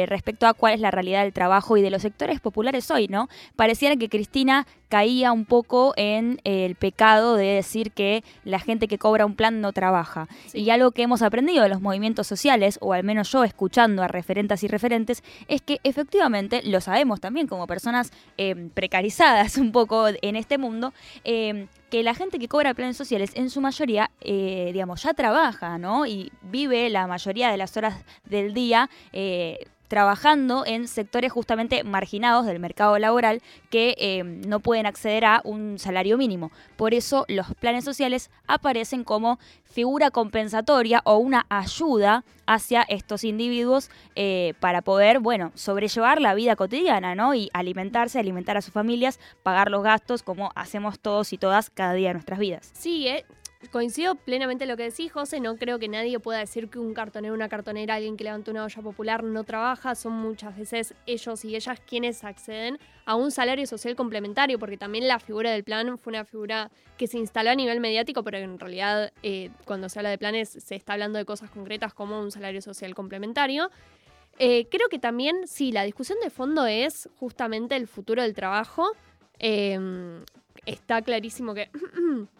respecto 0.06 0.46
a 0.46 0.54
cuál 0.54 0.72
es 0.72 0.80
la 0.80 0.90
realidad 0.90 1.24
del 1.24 1.34
trabajo 1.34 1.76
y 1.76 1.82
de 1.82 1.90
los 1.90 2.00
sectores 2.00 2.40
populares 2.40 2.90
hoy, 2.90 3.06
¿no? 3.08 3.28
Pareciera 3.54 3.96
que 3.96 4.08
Cristina 4.08 4.66
caía 4.88 5.32
un 5.32 5.44
poco 5.44 5.92
en 5.96 6.40
eh, 6.44 6.64
el 6.64 6.74
pecado 6.74 7.36
de 7.36 7.46
decir 7.46 7.92
que 7.92 8.24
la 8.44 8.58
gente 8.58 8.88
que 8.88 8.98
cobra 8.98 9.26
un 9.26 9.34
plan 9.34 9.60
no 9.60 9.72
trabaja. 9.72 10.28
Sí. 10.46 10.60
Y 10.60 10.70
algo 10.70 10.90
que 10.90 11.02
hemos 11.02 11.22
aprendido 11.22 11.62
de 11.62 11.68
los 11.68 11.80
movimientos 11.80 12.26
sociales, 12.26 12.78
o 12.80 12.92
al 12.92 13.04
menos 13.04 13.30
yo 13.30 13.44
escuchando 13.44 14.02
a 14.02 14.08
referentas 14.08 14.62
y 14.62 14.68
referentes, 14.68 15.22
es 15.46 15.62
que 15.62 15.80
efectivamente 15.84 16.62
lo 16.64 16.80
sabemos 16.80 17.20
también 17.20 17.46
como 17.46 17.66
personas 17.66 18.12
eh, 18.36 18.70
precarizadas 18.74 19.56
un 19.58 19.72
poco 19.72 20.08
en 20.08 20.36
este 20.36 20.58
mundo, 20.58 20.92
eh, 21.24 21.66
que 21.90 22.02
la 22.02 22.14
gente 22.14 22.38
que 22.38 22.48
cobra 22.48 22.74
planes 22.74 22.96
sociales 22.96 23.30
en 23.34 23.50
su 23.50 23.60
mayoría, 23.60 24.10
eh, 24.20 24.70
digamos, 24.72 25.02
ya 25.02 25.14
trabaja, 25.14 25.78
¿no? 25.78 26.06
Y 26.06 26.32
vive 26.42 26.90
la 26.90 27.06
mayoría 27.06 27.50
de 27.50 27.56
las 27.56 27.76
horas 27.76 28.04
del 28.24 28.52
día. 28.52 28.90
Trabajando 29.88 30.64
en 30.66 30.86
sectores 30.86 31.32
justamente 31.32 31.82
marginados 31.82 32.46
del 32.46 32.60
mercado 32.60 32.98
laboral 32.98 33.42
que 33.70 33.94
eh, 33.98 34.22
no 34.22 34.60
pueden 34.60 34.86
acceder 34.86 35.24
a 35.24 35.40
un 35.44 35.78
salario 35.78 36.16
mínimo. 36.16 36.52
Por 36.76 36.94
eso 36.94 37.24
los 37.28 37.54
planes 37.54 37.84
sociales 37.84 38.30
aparecen 38.46 39.04
como 39.04 39.38
figura 39.64 40.10
compensatoria 40.10 41.02
o 41.04 41.16
una 41.16 41.46
ayuda 41.48 42.24
hacia 42.46 42.82
estos 42.82 43.24
individuos 43.24 43.90
eh, 44.16 44.54
para 44.60 44.80
poder, 44.80 45.18
bueno, 45.20 45.52
sobrellevar 45.54 46.20
la 46.20 46.34
vida 46.34 46.56
cotidiana, 46.56 47.14
¿no? 47.14 47.34
Y 47.34 47.50
alimentarse, 47.52 48.18
alimentar 48.18 48.56
a 48.56 48.62
sus 48.62 48.72
familias, 48.72 49.20
pagar 49.42 49.70
los 49.70 49.82
gastos 49.82 50.22
como 50.22 50.50
hacemos 50.54 50.98
todos 50.98 51.32
y 51.32 51.38
todas 51.38 51.68
cada 51.68 51.92
día 51.92 52.08
de 52.08 52.14
nuestras 52.14 52.38
vidas. 52.38 52.70
Sí, 52.72 53.06
coincido 53.70 54.14
plenamente 54.14 54.64
en 54.64 54.70
lo 54.70 54.76
que 54.76 54.84
decís, 54.84 55.12
José. 55.12 55.40
No 55.40 55.56
creo 55.56 55.78
que 55.78 55.88
nadie 55.88 56.18
pueda 56.20 56.38
decir 56.38 56.70
que 56.70 56.78
un 56.78 56.94
cartonero, 56.94 57.34
una 57.34 57.48
cartonera, 57.48 57.96
alguien 57.96 58.16
que 58.16 58.24
levanta 58.24 58.50
una 58.50 58.64
olla 58.64 58.82
popular 58.82 59.24
no 59.24 59.44
trabaja. 59.44 59.94
Son 59.94 60.12
muchas 60.12 60.56
veces 60.56 60.94
ellos 61.06 61.44
y 61.44 61.56
ellas 61.56 61.80
quienes 61.80 62.24
acceden 62.24 62.78
a 63.04 63.14
un 63.16 63.30
salario 63.30 63.66
social 63.66 63.96
complementario, 63.96 64.58
porque 64.58 64.76
también 64.76 65.08
la 65.08 65.18
figura 65.18 65.50
del 65.50 65.64
plan 65.64 65.98
fue 65.98 66.12
una 66.12 66.24
figura 66.24 66.70
que 66.96 67.06
se 67.06 67.18
instaló 67.18 67.50
a 67.50 67.54
nivel 67.54 67.80
mediático, 67.80 68.22
pero 68.22 68.38
en 68.38 68.58
realidad 68.58 69.12
eh, 69.22 69.50
cuando 69.64 69.88
se 69.88 69.98
habla 69.98 70.10
de 70.10 70.18
planes 70.18 70.48
se 70.48 70.74
está 70.76 70.92
hablando 70.94 71.18
de 71.18 71.24
cosas 71.24 71.50
concretas 71.50 71.94
como 71.94 72.20
un 72.20 72.30
salario 72.30 72.62
social 72.62 72.94
complementario. 72.94 73.70
Eh, 74.38 74.68
creo 74.70 74.88
que 74.88 75.00
también, 75.00 75.48
sí, 75.48 75.72
la 75.72 75.82
discusión 75.82 76.18
de 76.22 76.30
fondo 76.30 76.66
es 76.66 77.08
justamente 77.18 77.74
el 77.74 77.88
futuro 77.88 78.22
del 78.22 78.34
trabajo. 78.34 78.86
Eh, 79.40 79.78
está 80.64 81.02
clarísimo 81.02 81.54
que 81.54 81.70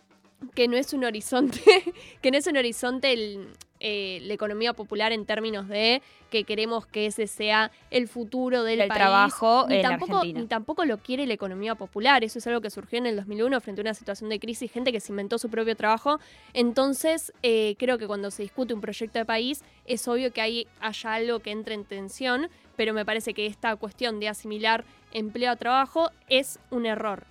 que 0.54 0.68
no 0.68 0.76
es 0.76 0.92
un 0.92 1.04
horizonte, 1.04 1.61
que 2.23 2.30
no 2.30 2.38
es 2.38 2.47
un 2.47 2.57
horizonte 2.57 3.12
el, 3.12 3.49
eh, 3.80 4.18
la 4.23 4.35
economía 4.35 4.73
popular 4.73 5.12
en 5.12 5.25
términos 5.25 5.68
de 5.68 6.02
que 6.30 6.45
queremos 6.45 6.87
que 6.87 7.07
ese 7.07 7.26
sea 7.26 7.71
el 7.90 8.09
futuro 8.09 8.64
del 8.64 8.80
El 8.80 8.88
país. 8.88 8.99
trabajo 8.99 9.66
ni 9.68 9.76
en 9.76 9.83
tampoco, 9.83 10.16
Argentina. 10.16 10.40
Ni 10.40 10.47
tampoco 10.47 10.85
lo 10.85 10.99
quiere 10.99 11.26
la 11.26 11.35
economía 11.35 11.75
popular. 11.75 12.25
Eso 12.25 12.38
es 12.38 12.47
algo 12.47 12.61
que 12.61 12.71
surgió 12.71 12.99
en 12.99 13.07
el 13.07 13.16
2001 13.16 13.61
frente 13.61 13.80
a 13.80 13.83
una 13.83 13.95
situación 13.95 14.30
de 14.30 14.40
crisis, 14.40 14.71
gente 14.71 14.92
que 14.92 15.00
se 15.00 15.12
inventó 15.12 15.38
su 15.38 15.49
propio 15.49 15.76
trabajo. 15.76 16.18
Entonces, 16.54 17.33
eh, 17.42 17.76
creo 17.78 17.99
que 17.99 18.07
cuando 18.07 18.30
se 18.30 18.42
discute 18.42 18.75
un 18.75 18.80
proyecto 18.80 19.18
de 19.18 19.25
país, 19.25 19.62
es 19.87 20.07
obvio 20.09 20.33
que 20.33 20.40
hay, 20.40 20.66
haya 20.80 21.14
algo 21.14 21.40
que 21.40 21.50
entre 21.52 21.75
en 21.75 21.85
tensión, 21.85 22.49
pero 22.76 22.92
me 22.92 23.04
parece 23.04 23.33
que 23.33 23.47
esta 23.47 23.75
cuestión 23.76 24.21
de 24.21 24.28
asimilar 24.28 24.85
empleo 25.12 25.52
a 25.52 25.57
trabajo 25.57 26.11
es 26.28 26.59
un 26.71 26.85
error. 26.85 27.25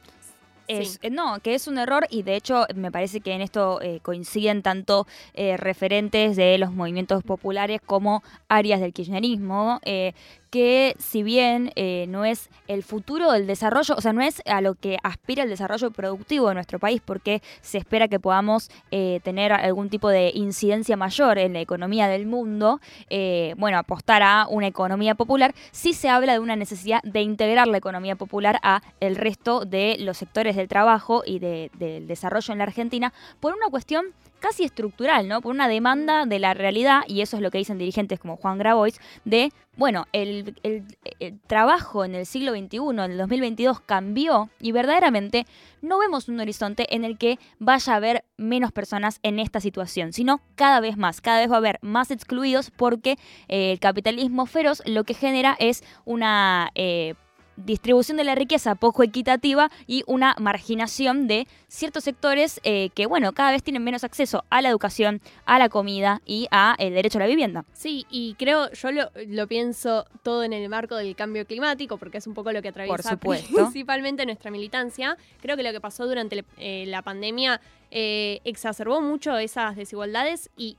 Es, 0.67 0.99
eh, 1.01 1.09
No, 1.09 1.39
que 1.41 1.55
es 1.55 1.67
un 1.67 1.77
error 1.77 2.07
y 2.09 2.23
de 2.23 2.35
hecho 2.35 2.65
me 2.75 2.91
parece 2.91 3.21
que 3.21 3.31
en 3.33 3.41
esto 3.41 3.81
eh, 3.81 3.99
coinciden 4.01 4.61
tanto 4.61 5.07
eh, 5.33 5.57
referentes 5.57 6.35
de 6.35 6.57
los 6.57 6.71
movimientos 6.73 7.23
populares 7.23 7.79
como 7.85 8.23
áreas 8.49 8.81
del 8.81 8.93
kirchnerismo, 8.93 9.79
eh, 9.85 10.13
que 10.49 10.95
si 10.99 11.23
bien 11.23 11.71
eh, 11.75 12.05
no 12.09 12.25
es 12.25 12.49
el 12.67 12.83
futuro 12.83 13.31
del 13.31 13.47
desarrollo, 13.47 13.95
o 13.95 14.01
sea, 14.01 14.13
no 14.13 14.21
es 14.21 14.41
a 14.45 14.61
lo 14.61 14.75
que 14.75 14.97
aspira 15.03 15.43
el 15.43 15.49
desarrollo 15.49 15.91
productivo 15.91 16.47
de 16.49 16.55
nuestro 16.55 16.79
país, 16.79 17.01
porque 17.03 17.41
se 17.61 17.77
espera 17.77 18.07
que 18.07 18.19
podamos 18.19 18.69
eh, 18.91 19.19
tener 19.23 19.51
algún 19.51 19.89
tipo 19.89 20.09
de 20.09 20.31
incidencia 20.33 20.95
mayor 20.97 21.37
en 21.37 21.53
la 21.53 21.61
economía 21.61 22.07
del 22.07 22.25
mundo, 22.25 22.79
eh, 23.09 23.53
bueno, 23.57 23.77
apostar 23.77 24.23
a 24.23 24.47
una 24.49 24.67
economía 24.67 25.15
popular, 25.15 25.53
sí 25.71 25.93
se 25.93 26.09
habla 26.09 26.33
de 26.33 26.39
una 26.39 26.55
necesidad 26.55 27.01
de 27.03 27.21
integrar 27.21 27.67
la 27.67 27.77
economía 27.77 28.15
popular 28.15 28.59
a 28.63 28.81
el 28.99 29.15
resto 29.15 29.65
de 29.65 29.97
los 29.99 30.17
sectores 30.17 30.55
del 30.55 30.67
trabajo 30.67 31.23
y 31.25 31.39
de- 31.39 31.71
del 31.77 32.07
desarrollo 32.07 32.51
en 32.51 32.57
la 32.59 32.63
Argentina 32.65 33.13
por 33.39 33.53
una 33.53 33.67
cuestión 33.69 34.05
casi 34.39 34.63
estructural, 34.63 35.27
¿no? 35.27 35.41
Por 35.41 35.53
una 35.53 35.67
demanda 35.67 36.25
de 36.25 36.39
la 36.39 36.53
realidad, 36.53 37.01
y 37.07 37.21
eso 37.21 37.37
es 37.37 37.43
lo 37.43 37.51
que 37.51 37.57
dicen 37.57 37.77
dirigentes 37.77 38.19
como 38.19 38.37
Juan 38.37 38.57
Grabois, 38.57 38.99
de, 39.25 39.51
bueno, 39.75 40.05
el, 40.13 40.55
el- 40.63 40.83
el 41.19 41.39
trabajo 41.41 42.05
en 42.05 42.15
el 42.15 42.25
siglo 42.25 42.51
XXI, 42.51 42.77
en 42.91 42.99
el 43.11 43.17
2022, 43.17 43.79
cambió 43.81 44.49
y 44.59 44.71
verdaderamente 44.71 45.45
no 45.81 45.99
vemos 45.99 46.29
un 46.29 46.39
horizonte 46.39 46.93
en 46.95 47.03
el 47.05 47.17
que 47.17 47.39
vaya 47.59 47.93
a 47.93 47.95
haber 47.97 48.23
menos 48.37 48.71
personas 48.71 49.19
en 49.23 49.39
esta 49.39 49.59
situación, 49.59 50.13
sino 50.13 50.41
cada 50.55 50.79
vez 50.79 50.97
más, 50.97 51.21
cada 51.21 51.39
vez 51.39 51.49
va 51.49 51.55
a 51.55 51.57
haber 51.57 51.79
más 51.81 52.11
excluidos 52.11 52.71
porque 52.71 53.17
eh, 53.47 53.71
el 53.71 53.79
capitalismo 53.79 54.45
feroz 54.45 54.81
lo 54.85 55.03
que 55.03 55.13
genera 55.13 55.55
es 55.59 55.83
una... 56.05 56.71
eh, 56.75 57.15
distribución 57.57 58.17
de 58.17 58.23
la 58.23 58.35
riqueza 58.35 58.75
poco 58.75 59.03
equitativa 59.03 59.69
y 59.85 60.03
una 60.07 60.35
marginación 60.39 61.27
de 61.27 61.47
ciertos 61.67 62.03
sectores 62.03 62.61
eh, 62.63 62.89
que, 62.95 63.05
bueno, 63.05 63.33
cada 63.33 63.51
vez 63.51 63.63
tienen 63.63 63.83
menos 63.83 64.03
acceso 64.03 64.45
a 64.49 64.61
la 64.61 64.69
educación, 64.69 65.21
a 65.45 65.59
la 65.59 65.69
comida 65.69 66.21
y 66.25 66.47
a 66.51 66.75
el 66.79 66.93
derecho 66.93 67.17
a 67.17 67.21
la 67.21 67.27
vivienda. 67.27 67.65
Sí, 67.73 68.05
y 68.09 68.35
creo, 68.35 68.71
yo 68.71 68.91
lo, 68.91 69.11
lo 69.27 69.47
pienso 69.47 70.05
todo 70.23 70.43
en 70.43 70.53
el 70.53 70.69
marco 70.69 70.95
del 70.95 71.15
cambio 71.15 71.45
climático, 71.45 71.97
porque 71.97 72.19
es 72.19 72.27
un 72.27 72.33
poco 72.33 72.51
lo 72.51 72.61
que 72.61 72.69
atraviesa 72.69 73.17
principalmente 73.17 74.25
nuestra 74.25 74.51
militancia. 74.51 75.17
Creo 75.41 75.57
que 75.57 75.63
lo 75.63 75.71
que 75.71 75.81
pasó 75.81 76.07
durante 76.07 76.45
eh, 76.57 76.85
la 76.87 77.01
pandemia 77.01 77.59
eh, 77.91 78.39
exacerbó 78.43 79.01
mucho 79.01 79.37
esas 79.37 79.75
desigualdades 79.75 80.49
y 80.57 80.77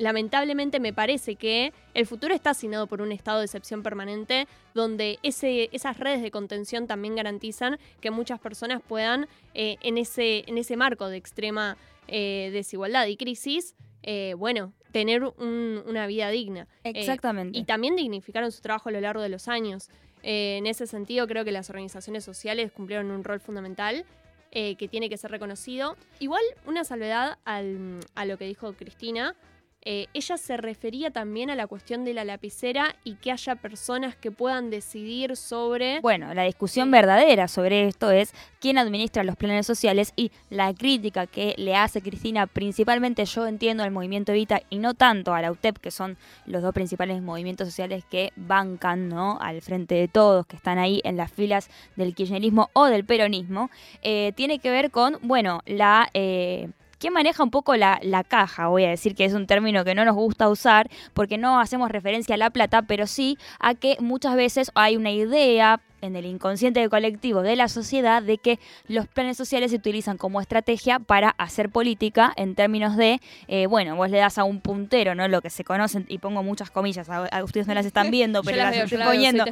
lamentablemente 0.00 0.80
me 0.80 0.92
parece 0.92 1.36
que 1.36 1.72
el 1.94 2.06
futuro 2.06 2.34
está 2.34 2.50
asignado 2.50 2.86
por 2.86 3.02
un 3.02 3.12
estado 3.12 3.38
de 3.40 3.44
excepción 3.44 3.82
permanente 3.82 4.48
donde 4.74 5.18
ese, 5.22 5.68
esas 5.72 5.98
redes 5.98 6.22
de 6.22 6.30
contención 6.30 6.86
también 6.86 7.14
garantizan 7.14 7.78
que 8.00 8.10
muchas 8.10 8.40
personas 8.40 8.80
puedan, 8.86 9.28
eh, 9.54 9.76
en, 9.82 9.98
ese, 9.98 10.44
en 10.46 10.58
ese 10.58 10.76
marco 10.76 11.08
de 11.08 11.16
extrema 11.18 11.76
eh, 12.08 12.50
desigualdad 12.52 13.06
y 13.06 13.16
crisis, 13.16 13.76
eh, 14.02 14.34
bueno, 14.36 14.72
tener 14.90 15.22
un- 15.22 15.82
una 15.86 16.06
vida 16.08 16.30
digna. 16.30 16.66
Exactamente. 16.82 17.56
y 17.58 17.64
también 17.64 17.94
dignificaron 17.94 18.50
su 18.50 18.60
trabajo 18.62 18.88
a 18.88 18.92
lo 18.92 19.00
largo 19.00 19.22
de 19.22 19.28
los 19.28 19.46
años. 19.48 19.88
En 20.22 20.66
ese 20.66 20.86
sentido, 20.86 21.26
creo 21.26 21.44
que 21.44 21.52
las 21.52 21.70
organizaciones 21.70 22.24
sociales 22.24 22.72
cumplieron 22.72 23.10
un 23.10 23.22
rol 23.22 23.38
fundamental 23.40 24.04
eh, 24.52 24.74
que 24.76 24.88
tiene 24.88 25.08
que 25.08 25.16
ser 25.16 25.30
reconocido. 25.30 25.96
Igual, 26.18 26.42
una 26.66 26.82
salvedad 26.84 27.38
al- 27.44 28.00
a 28.16 28.24
lo 28.24 28.36
que 28.36 28.46
dijo 28.46 28.72
Cristina. 28.72 29.36
Eh, 29.82 30.08
ella 30.12 30.36
se 30.36 30.58
refería 30.58 31.10
también 31.10 31.48
a 31.48 31.54
la 31.54 31.66
cuestión 31.66 32.04
de 32.04 32.12
la 32.12 32.24
lapicera 32.24 32.96
y 33.02 33.14
que 33.14 33.32
haya 33.32 33.54
personas 33.56 34.14
que 34.14 34.30
puedan 34.30 34.68
decidir 34.68 35.36
sobre... 35.36 36.00
Bueno, 36.00 36.34
la 36.34 36.42
discusión 36.42 36.90
verdadera 36.90 37.48
sobre 37.48 37.86
esto 37.88 38.10
es 38.10 38.34
quién 38.60 38.76
administra 38.76 39.24
los 39.24 39.36
planes 39.36 39.66
sociales 39.66 40.12
y 40.16 40.32
la 40.50 40.74
crítica 40.74 41.26
que 41.26 41.54
le 41.56 41.76
hace 41.76 42.02
Cristina, 42.02 42.46
principalmente 42.46 43.24
yo 43.24 43.46
entiendo 43.46 43.82
al 43.82 43.90
movimiento 43.90 44.32
Evita 44.32 44.60
y 44.68 44.78
no 44.78 44.92
tanto 44.92 45.32
a 45.32 45.40
la 45.40 45.50
UTEP, 45.50 45.78
que 45.78 45.90
son 45.90 46.18
los 46.44 46.62
dos 46.62 46.74
principales 46.74 47.22
movimientos 47.22 47.66
sociales 47.66 48.04
que 48.04 48.34
bancan 48.36 49.08
¿no? 49.08 49.38
al 49.40 49.62
frente 49.62 49.94
de 49.94 50.08
todos, 50.08 50.46
que 50.46 50.56
están 50.56 50.78
ahí 50.78 51.00
en 51.04 51.16
las 51.16 51.32
filas 51.32 51.70
del 51.96 52.14
kirchnerismo 52.14 52.68
o 52.74 52.84
del 52.84 53.06
peronismo, 53.06 53.70
eh, 54.02 54.32
tiene 54.36 54.58
que 54.58 54.70
ver 54.70 54.90
con, 54.90 55.16
bueno, 55.22 55.62
la... 55.64 56.10
eh, 56.12 56.68
¿Quién 57.00 57.14
maneja 57.14 57.42
un 57.42 57.50
poco 57.50 57.76
la, 57.76 57.98
la 58.02 58.24
caja? 58.24 58.68
Voy 58.68 58.84
a 58.84 58.90
decir 58.90 59.14
que 59.14 59.24
es 59.24 59.32
un 59.32 59.46
término 59.46 59.86
que 59.86 59.94
no 59.94 60.04
nos 60.04 60.14
gusta 60.14 60.50
usar 60.50 60.90
porque 61.14 61.38
no 61.38 61.58
hacemos 61.58 61.90
referencia 61.90 62.34
a 62.34 62.38
la 62.38 62.50
plata, 62.50 62.82
pero 62.82 63.06
sí 63.06 63.38
a 63.58 63.74
que 63.74 63.96
muchas 64.00 64.36
veces 64.36 64.70
hay 64.74 64.98
una 64.98 65.10
idea 65.10 65.80
en 66.00 66.16
el 66.16 66.26
inconsciente 66.26 66.88
colectivo 66.88 67.42
de 67.42 67.56
la 67.56 67.68
sociedad 67.68 68.22
de 68.22 68.38
que 68.38 68.58
los 68.88 69.06
planes 69.06 69.36
sociales 69.36 69.70
se 69.70 69.76
utilizan 69.76 70.16
como 70.16 70.40
estrategia 70.40 70.98
para 70.98 71.30
hacer 71.30 71.70
política 71.70 72.32
en 72.36 72.54
términos 72.54 72.96
de, 72.96 73.20
eh, 73.48 73.66
bueno, 73.66 73.96
vos 73.96 74.10
le 74.10 74.18
das 74.18 74.38
a 74.38 74.44
un 74.44 74.60
puntero, 74.60 75.14
¿no? 75.14 75.26
Lo 75.28 75.42
que 75.42 75.50
se 75.50 75.64
conocen, 75.64 76.06
y 76.08 76.18
pongo 76.18 76.42
muchas 76.42 76.70
comillas, 76.70 77.08
a, 77.08 77.26
a 77.26 77.44
ustedes 77.44 77.66
no 77.66 77.74
las 77.74 77.86
están 77.86 78.10
viendo, 78.10 78.42
pero 78.42 78.56
las 78.56 78.76
las, 78.76 78.84
estoy 78.84 78.98
veo, 78.98 79.06
poniendo. 79.06 79.44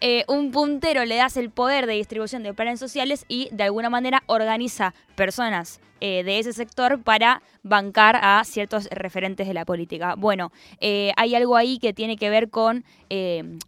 Eh, 0.00 0.24
un 0.28 0.50
puntero 0.50 1.04
le 1.04 1.16
das 1.16 1.36
el 1.36 1.50
poder 1.50 1.86
de 1.86 1.94
distribución 1.94 2.42
de 2.42 2.54
planes 2.54 2.80
sociales 2.80 3.24
y 3.28 3.48
de 3.52 3.64
alguna 3.64 3.90
manera 3.90 4.22
organiza 4.26 4.94
personas 5.14 5.80
eh, 6.00 6.22
de 6.24 6.38
ese 6.38 6.52
sector 6.52 7.02
para 7.02 7.40
bancar 7.62 8.18
a 8.20 8.42
ciertos 8.44 8.88
referentes 8.90 9.46
de 9.46 9.54
la 9.54 9.64
política. 9.64 10.16
Bueno, 10.16 10.52
hay 10.80 11.34
algo 11.34 11.56
ahí 11.56 11.78
que 11.78 11.94
tiene 11.94 12.16
que 12.16 12.28
ver 12.28 12.50
con 12.50 12.84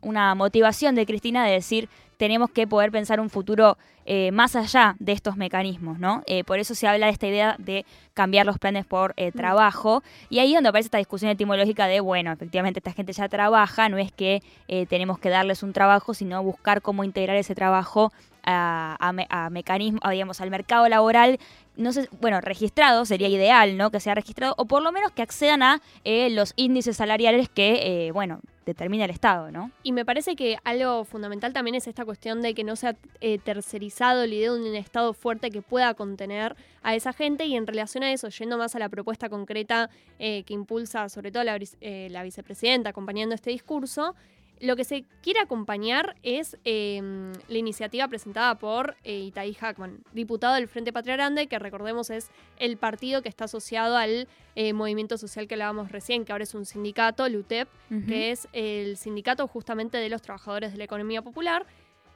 una 0.03 0.35
motivación 0.35 0.95
de 0.97 1.07
Cristina 1.07 1.47
de 1.47 1.53
decir 1.53 1.89
tenemos 2.17 2.51
que 2.51 2.67
poder 2.67 2.91
pensar 2.91 3.21
un 3.21 3.31
futuro 3.31 3.77
eh, 4.05 4.31
más 4.33 4.55
allá 4.57 4.97
de 4.99 5.13
estos 5.13 5.37
mecanismos, 5.37 5.99
¿no? 5.99 6.23
Eh, 6.27 6.45
por 6.45 6.59
eso 6.59 6.75
se 6.75 6.87
habla 6.87 7.07
de 7.07 7.13
esta 7.13 7.27
idea 7.27 7.57
de 7.59 7.85
cambiar 8.15 8.47
los 8.47 8.59
planes 8.59 8.87
por 8.87 9.15
eh, 9.17 9.33
trabajo 9.33 10.03
y 10.31 10.39
ahí 10.39 10.53
es 10.53 10.55
donde 10.55 10.69
aparece 10.69 10.87
esta 10.87 10.99
discusión 10.99 11.31
etimológica 11.31 11.87
de, 11.87 12.01
bueno, 12.01 12.33
efectivamente 12.33 12.79
esta 12.79 12.93
gente 12.93 13.13
ya 13.13 13.29
trabaja, 13.29 13.89
no 13.89 13.99
es 13.99 14.13
que 14.13 14.43
eh, 14.69 14.87
tenemos 14.87 15.19
que 15.19 15.29
darles 15.29 15.63
un 15.63 15.73
trabajo, 15.73 16.15
sino 16.15 16.43
buscar 16.43 16.83
cómo 16.83 17.05
integrar 17.05 17.37
ese 17.37 17.55
trabajo 17.55 18.13
a, 18.47 18.97
a 18.99 19.13
me- 19.13 19.27
a 19.29 19.51
mecanismo, 19.51 20.01
digamos, 20.11 20.41
al 20.41 20.51
mercado 20.51 20.89
laboral, 20.89 21.39
no 21.77 21.93
sé, 21.93 22.09
bueno, 22.21 22.41
registrado 22.41 23.05
sería 23.05 23.29
ideal, 23.29 23.77
¿no? 23.77 23.91
Que 23.91 24.01
sea 24.01 24.15
registrado, 24.15 24.55
o 24.57 24.65
por 24.65 24.83
lo 24.83 24.93
menos 24.93 25.11
que 25.13 25.21
accedan 25.23 25.63
a 25.63 25.83
eh, 26.05 26.31
los 26.31 26.55
índices 26.57 26.97
salariales 26.97 27.49
que, 27.51 28.07
eh, 28.07 28.13
bueno, 28.13 28.41
determina 28.65 29.05
el 29.05 29.11
Estado, 29.11 29.51
¿no? 29.53 29.71
Y 29.83 29.93
me 29.93 30.05
parece 30.05 30.35
que 30.35 30.57
algo 30.65 31.05
fundamental 31.05 31.53
también 31.53 31.75
es 31.77 31.87
esta 31.87 32.05
cuestión 32.05 32.43
de 32.43 32.55
que 32.55 32.65
no 32.65 32.75
sea 32.77 32.97
eh, 33.21 33.39
tercerizado 33.39 34.27
la 34.27 34.35
idea 34.35 34.53
de 34.53 34.59
un 34.71 34.75
Estado 34.75 35.13
fuerte 35.13 35.51
que 35.51 35.63
pueda 35.63 35.95
contener 35.95 36.57
a 36.83 36.95
esa 36.95 37.13
gente 37.13 37.45
y 37.45 37.55
en 37.57 37.67
relación 37.67 38.03
a 38.03 38.11
eso, 38.13 38.29
yendo 38.29 38.59
más 38.59 38.75
a 38.75 38.79
la 38.79 38.89
propuesta 38.89 39.29
concreta 39.29 39.89
eh, 40.19 40.43
que 40.45 40.55
impulsa 40.55 41.09
sobre 41.09 41.31
todo 41.31 41.45
la, 41.45 41.59
la 41.81 42.23
vicepresidenta 42.25 42.91
acompañando 42.91 43.35
este 43.35 43.51
discurso, 43.51 44.15
lo 44.61 44.75
que 44.77 44.85
se 44.85 45.05
quiere 45.23 45.41
acompañar 45.41 46.17
es 46.23 46.57
eh, 46.65 47.01
la 47.49 47.59
iniciativa 47.59 48.09
presentada 48.09 48.55
por 48.59 48.97
eh, 49.05 49.19
Itaí 49.21 49.53
Hackman, 49.55 49.99
diputado 50.13 50.55
del 50.55 50.67
Frente 50.69 50.93
Patria 50.93 51.15
Grande, 51.17 51.47
que 51.47 51.59
recordemos 51.59 52.11
es 52.11 52.31
el 52.59 52.77
partido 52.77 53.23
que 53.23 53.29
está 53.29 53.45
asociado 53.45 53.97
al 53.97 54.29
eh, 54.55 54.73
movimiento 54.73 55.19
social 55.19 55.47
que 55.47 55.55
hablábamos 55.55 55.93
recién, 55.93 56.25
que 56.25 56.33
ahora 56.33 56.45
es 56.45 56.55
un 56.55 56.65
sindicato, 56.65 57.27
el 57.27 57.37
UTEP, 57.37 57.69
que 58.09 58.31
es 58.31 58.49
el 58.53 58.97
sindicato 58.97 59.47
justamente 59.47 59.99
de 59.99 60.09
los 60.09 60.23
trabajadores 60.23 60.73
de 60.73 60.79
la 60.79 60.85
economía 60.85 61.21
popular. 61.23 61.67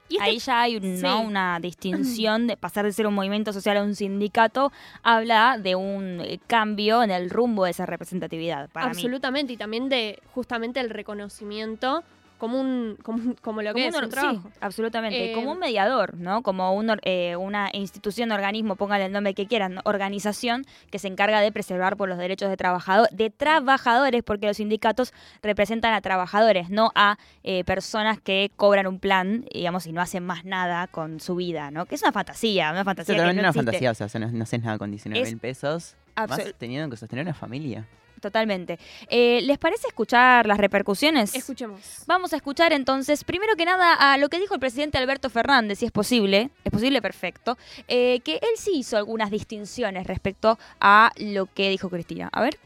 Y 0.08 0.14
este- 0.14 0.24
Ahí 0.24 0.38
ya 0.38 0.62
hay 0.62 0.76
un- 0.76 1.00
¿no? 1.00 1.20
Una 1.22 1.58
distinción 1.62 2.46
de 2.48 2.56
pasar 2.56 2.84
de 2.84 2.92
ser 2.92 3.06
un 3.06 3.14
movimiento 3.14 3.52
social 3.52 3.76
a 3.76 3.82
un 3.84 3.94
sindicato, 3.94 4.72
habla 5.04 5.56
de 5.62 5.76
un 5.76 6.20
eh, 6.20 6.40
cambio 6.48 7.02
en 7.04 7.10
el 7.12 7.30
rumbo 7.30 7.64
de 7.64 7.70
esa 7.72 7.86
representatividad. 7.86 8.70
Para 8.70 8.86
mí. 8.86 8.92
absolutamente, 8.92 9.52
y 9.52 9.56
también 9.56 9.88
de 9.88 10.18
justamente 10.34 10.80
el 10.80 10.90
reconocimiento 10.90 12.02
como 12.40 12.60
un 12.60 12.98
como, 13.04 13.18
un- 13.18 13.34
como 13.40 13.62
lo 13.62 13.72
que 13.72 13.82
Como 13.84 13.88
es 13.90 13.96
un 13.96 14.04
un 14.04 14.10
trabajo. 14.10 14.48
sí, 14.52 14.58
absolutamente. 14.60 15.30
Eh, 15.30 15.34
como 15.34 15.52
un 15.52 15.58
mediador, 15.60 16.14
¿no? 16.16 16.42
Como 16.42 16.74
un 16.74 16.90
or- 16.90 17.00
eh, 17.04 17.36
una 17.36 17.68
institución, 17.72 18.32
organismo, 18.32 18.74
póngale 18.74 19.04
el 19.04 19.12
nombre 19.12 19.34
que 19.34 19.46
quieran, 19.46 19.74
¿no? 19.74 19.82
organización 19.84 20.64
que 20.90 20.98
se 20.98 21.06
encarga 21.06 21.40
de 21.40 21.52
preservar 21.52 21.96
por 21.96 22.08
los 22.08 22.18
derechos 22.18 22.48
de 22.50 22.56
trabajador, 22.56 23.08
de 23.10 23.30
trabajadores, 23.30 24.22
porque 24.24 24.46
los 24.48 24.56
sindicatos 24.56 25.12
representan 25.42 25.92
a 25.94 26.00
trabajadores, 26.00 26.70
no 26.70 26.90
a 26.94 27.18
eh, 27.44 27.62
personas 27.64 28.18
que 28.20 28.50
cobran 28.56 28.86
un 28.86 28.98
plan, 28.98 29.44
digamos, 29.52 29.86
y 29.86 29.92
no 29.92 30.00
hacen 30.00 30.24
más 30.24 30.44
nada 30.44 30.86
con 30.88 31.20
su 31.20 31.36
vida, 31.36 31.70
¿no? 31.70 31.86
Que 31.86 31.94
es 31.94 32.02
una 32.02 32.12
fantasía, 32.12 32.70
una 32.72 32.84
fantasía 32.84 33.14
que 33.14 33.18
totalmente 33.20 33.42
no 33.42 33.46
una 33.46 33.48
existe. 33.50 33.66
fantasía, 33.66 33.90
o 34.06 34.08
sea, 34.08 34.20
no, 34.20 34.28
no 34.32 34.42
haces 34.42 34.62
nada 34.62 34.78
con 34.78 34.90
19 34.90 35.22
Es 35.22 35.28
mil 35.30 35.38
pesos, 35.38 35.94
más 36.16 36.40
teniendo 36.58 36.88
que 36.90 36.96
sostener 36.96 37.24
una 37.24 37.34
familia. 37.34 37.86
Totalmente. 38.20 38.78
Eh, 39.08 39.40
¿Les 39.42 39.58
parece 39.58 39.88
escuchar 39.88 40.46
las 40.46 40.58
repercusiones? 40.58 41.34
Escuchemos. 41.34 41.80
Vamos 42.06 42.32
a 42.32 42.36
escuchar 42.36 42.72
entonces, 42.72 43.24
primero 43.24 43.56
que 43.56 43.64
nada, 43.64 43.94
a 43.94 44.18
lo 44.18 44.28
que 44.28 44.38
dijo 44.38 44.54
el 44.54 44.60
presidente 44.60 44.98
Alberto 44.98 45.30
Fernández, 45.30 45.78
si 45.78 45.86
es 45.86 45.92
posible, 45.92 46.50
es 46.64 46.70
posible, 46.70 47.00
perfecto, 47.00 47.56
eh, 47.88 48.20
que 48.20 48.34
él 48.34 48.56
sí 48.56 48.72
hizo 48.76 48.96
algunas 48.96 49.30
distinciones 49.30 50.06
respecto 50.06 50.58
a 50.80 51.12
lo 51.16 51.46
que 51.46 51.70
dijo 51.70 51.88
Cristina. 51.88 52.28
A 52.32 52.42
ver. 52.42 52.58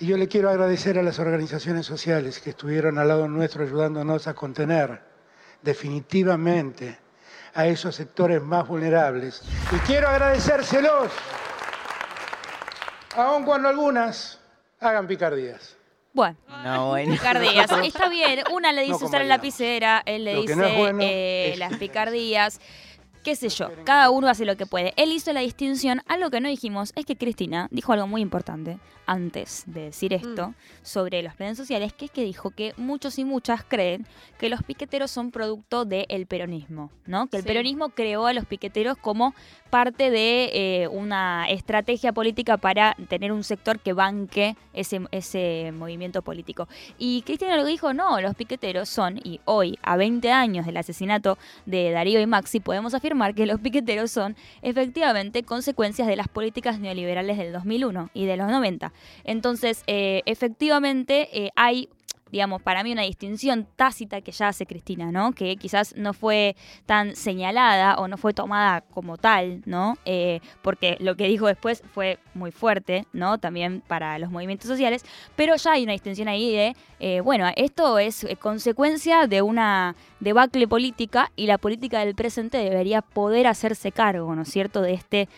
Y 0.00 0.06
yo 0.06 0.16
le 0.16 0.26
quiero 0.26 0.50
agradecer 0.50 0.98
a 0.98 1.02
las 1.02 1.18
organizaciones 1.18 1.86
sociales 1.86 2.40
que 2.40 2.50
estuvieron 2.50 2.98
al 2.98 3.08
lado 3.08 3.28
nuestro 3.28 3.64
ayudándonos 3.64 4.26
a 4.26 4.34
contener 4.34 5.00
definitivamente 5.62 6.98
a 7.54 7.66
esos 7.66 7.94
sectores 7.94 8.42
más 8.42 8.66
vulnerables. 8.66 9.42
Y 9.72 9.76
quiero 9.86 10.08
agradecérselos, 10.08 11.12
aun 13.16 13.44
cuando 13.44 13.68
algunas 13.68 14.40
hagan 14.80 15.06
picardías. 15.06 15.76
Bueno. 16.12 16.36
No, 16.62 16.88
bueno. 16.90 17.12
Picardías. 17.14 17.70
Está 17.82 18.08
bien. 18.08 18.40
Una 18.52 18.72
le 18.72 18.82
dice 18.82 19.00
No 19.00 19.06
usar 19.06 19.20
la 19.22 19.26
lapicera, 19.26 20.02
él 20.06 20.24
le 20.24 20.34
Lo 20.34 20.42
dice 20.42 20.56
no 20.56 20.64
es 20.64 20.78
bueno 20.78 20.98
eh, 21.02 21.54
las 21.58 21.76
picardías. 21.76 22.60
Qué 23.24 23.34
sé 23.36 23.48
yo, 23.48 23.68
cada 23.84 24.10
uno 24.10 24.28
hace 24.28 24.44
lo 24.44 24.56
que 24.56 24.66
puede. 24.66 24.92
Él 24.96 25.10
hizo 25.10 25.32
la 25.32 25.40
distinción. 25.40 26.02
Algo 26.06 26.30
que 26.30 26.40
no 26.40 26.48
dijimos 26.48 26.92
es 26.94 27.06
que 27.06 27.16
Cristina 27.16 27.68
dijo 27.70 27.92
algo 27.92 28.06
muy 28.06 28.20
importante 28.20 28.78
antes 29.06 29.64
de 29.66 29.82
decir 29.86 30.12
esto 30.14 30.48
Mm. 30.48 30.54
sobre 30.82 31.22
los 31.22 31.34
planes 31.34 31.58
sociales, 31.58 31.92
que 31.92 32.06
es 32.06 32.10
que 32.10 32.22
dijo 32.24 32.50
que 32.50 32.72
muchos 32.78 33.18
y 33.18 33.24
muchas 33.24 33.62
creen 33.62 34.06
que 34.38 34.48
los 34.48 34.62
piqueteros 34.62 35.10
son 35.10 35.30
producto 35.30 35.84
del 35.84 36.26
peronismo, 36.26 36.90
¿no? 37.06 37.26
Que 37.26 37.36
el 37.38 37.42
Sí. 37.42 37.48
peronismo 37.48 37.90
creó 37.90 38.26
a 38.26 38.32
los 38.32 38.46
piqueteros 38.46 38.96
como 38.96 39.34
parte 39.70 40.10
de 40.10 40.50
eh, 40.54 40.88
una 40.88 41.46
estrategia 41.50 42.12
política 42.12 42.56
para 42.56 42.94
tener 43.08 43.32
un 43.32 43.42
sector 43.44 43.78
que 43.80 43.92
banque 43.92 44.56
ese, 44.72 45.00
ese 45.10 45.72
movimiento 45.74 46.22
político. 46.22 46.68
Y 46.98 47.22
Cristina 47.22 47.56
lo 47.56 47.64
dijo, 47.66 47.92
no, 47.92 48.20
los 48.20 48.34
piqueteros 48.34 48.88
son, 48.88 49.18
y 49.22 49.40
hoy, 49.44 49.78
a 49.82 49.96
20 49.96 50.30
años 50.30 50.64
del 50.66 50.76
asesinato 50.76 51.36
de 51.66 51.90
Darío 51.90 52.20
y 52.20 52.26
Maxi, 52.26 52.60
podemos 52.60 52.94
afirmar 52.94 53.13
que 53.34 53.46
los 53.46 53.60
piqueteros 53.60 54.10
son 54.10 54.36
efectivamente 54.62 55.42
consecuencias 55.42 56.08
de 56.08 56.16
las 56.16 56.28
políticas 56.28 56.80
neoliberales 56.80 57.38
del 57.38 57.52
2001 57.52 58.10
y 58.14 58.26
de 58.26 58.36
los 58.36 58.48
90. 58.50 58.92
Entonces, 59.24 59.82
eh, 59.86 60.22
efectivamente, 60.26 61.28
eh, 61.32 61.50
hay 61.56 61.88
digamos, 62.34 62.60
para 62.62 62.82
mí 62.82 62.90
una 62.90 63.02
distinción 63.02 63.64
tácita 63.76 64.20
que 64.20 64.32
ya 64.32 64.48
hace 64.48 64.66
Cristina, 64.66 65.12
¿no? 65.12 65.30
Que 65.30 65.54
quizás 65.54 65.94
no 65.96 66.12
fue 66.12 66.56
tan 66.84 67.14
señalada 67.14 67.94
o 67.98 68.08
no 68.08 68.16
fue 68.16 68.34
tomada 68.34 68.80
como 68.80 69.16
tal, 69.18 69.62
¿no? 69.66 69.96
Eh, 70.04 70.40
porque 70.60 70.96
lo 70.98 71.14
que 71.14 71.28
dijo 71.28 71.46
después 71.46 71.84
fue 71.94 72.18
muy 72.34 72.50
fuerte, 72.50 73.06
¿no? 73.12 73.38
También 73.38 73.84
para 73.86 74.18
los 74.18 74.32
movimientos 74.32 74.66
sociales, 74.66 75.04
pero 75.36 75.54
ya 75.54 75.74
hay 75.74 75.84
una 75.84 75.92
distinción 75.92 76.26
ahí 76.26 76.50
de, 76.50 76.76
eh, 76.98 77.20
bueno, 77.20 77.46
esto 77.54 78.00
es 78.00 78.24
eh, 78.24 78.34
consecuencia 78.34 79.28
de 79.28 79.40
una 79.40 79.94
debacle 80.18 80.66
política 80.66 81.30
y 81.36 81.46
la 81.46 81.58
política 81.58 82.00
del 82.00 82.16
presente 82.16 82.58
debería 82.58 83.00
poder 83.00 83.46
hacerse 83.46 83.92
cargo, 83.92 84.34
¿no 84.34 84.42
es 84.42 84.48
cierto?, 84.48 84.82
de 84.82 84.94
este 84.94 85.28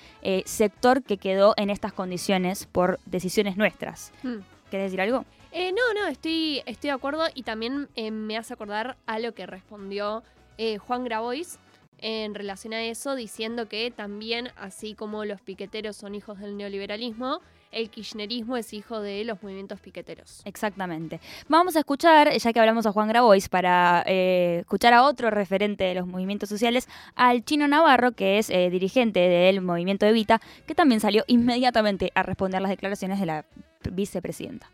sector 0.47 1.03
que 1.03 1.19
quedó 1.19 1.53
en 1.59 1.69
estas 1.69 1.93
condiciones 1.93 2.65
por 2.65 2.99
decisiones 3.05 3.59
nuestras. 3.59 4.15
Hmm. 4.23 4.39
¿Querés 4.71 4.87
decir 4.87 5.03
algo? 5.03 5.27
Eh, 5.59 5.73
no, 5.73 5.99
no, 5.99 6.07
estoy, 6.07 6.61
estoy 6.67 6.89
de 6.89 6.95
acuerdo 6.95 7.25
y 7.33 7.43
también 7.43 7.89
eh, 7.95 8.11
me 8.11 8.37
hace 8.37 8.53
acordar 8.53 8.99
a 9.07 9.19
lo 9.19 9.33
que 9.33 9.47
respondió 9.47 10.23
eh, 10.59 10.77
Juan 10.77 11.05
Grabois 11.05 11.59
en 11.97 12.35
relación 12.35 12.75
a 12.75 12.83
eso, 12.83 13.15
diciendo 13.15 13.67
que 13.67 13.91
también, 13.91 14.51
así 14.59 14.93
como 14.93 15.25
los 15.25 15.41
piqueteros 15.41 15.97
son 15.97 16.15
hijos 16.15 16.41
del 16.41 16.59
neoliberalismo, 16.59 17.41
el 17.73 17.89
kirchnerismo 17.89 18.59
es 18.59 18.75
hijo 18.75 19.01
de 19.01 19.25
los 19.25 19.43
movimientos 19.43 19.81
piqueteros. 19.81 20.43
Exactamente. 20.45 21.21
Vamos 21.49 21.75
a 21.77 21.79
escuchar, 21.79 22.37
ya 22.37 22.53
que 22.53 22.61
hablamos 22.61 22.85
a 22.85 22.93
Juan 22.93 23.09
Grabois, 23.09 23.49
para 23.49 24.03
escuchar 24.03 24.93
a 24.93 25.05
otro 25.05 25.31
referente 25.31 25.85
de 25.85 25.95
los 25.95 26.07
movimientos 26.07 26.51
sociales, 26.51 26.87
al 27.15 27.47
Chino 27.47 27.67
Navarro, 27.67 28.13
que 28.13 28.37
es 28.37 28.49
dirigente 28.49 29.21
del 29.21 29.63
movimiento 29.63 30.05
Evita, 30.05 30.39
que 30.67 30.75
también 30.75 31.01
salió 31.01 31.25
inmediatamente 31.29 32.13
a 32.15 32.23
responder 32.23 32.61
las 32.61 32.71
declaraciones 32.71 33.19
de 33.21 33.25
la 33.25 33.47
vicepresidenta. 33.91 34.69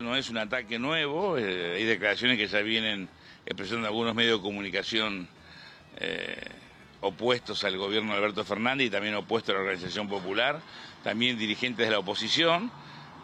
No 0.00 0.14
es 0.14 0.30
un 0.30 0.38
ataque 0.38 0.78
nuevo, 0.78 1.38
eh, 1.38 1.74
hay 1.74 1.82
declaraciones 1.82 2.38
que 2.38 2.46
ya 2.46 2.60
vienen 2.60 3.08
expresando 3.44 3.88
algunos 3.88 4.14
medios 4.14 4.38
de 4.38 4.42
comunicación 4.44 5.26
eh, 5.96 6.40
opuestos 7.00 7.64
al 7.64 7.76
gobierno 7.76 8.12
de 8.12 8.18
Alberto 8.18 8.44
Fernández 8.44 8.86
y 8.86 8.90
también 8.90 9.16
opuestos 9.16 9.50
a 9.50 9.54
la 9.54 9.64
Organización 9.64 10.08
Popular, 10.08 10.60
también 11.02 11.36
dirigentes 11.36 11.84
de 11.84 11.90
la 11.90 11.98
oposición, 11.98 12.70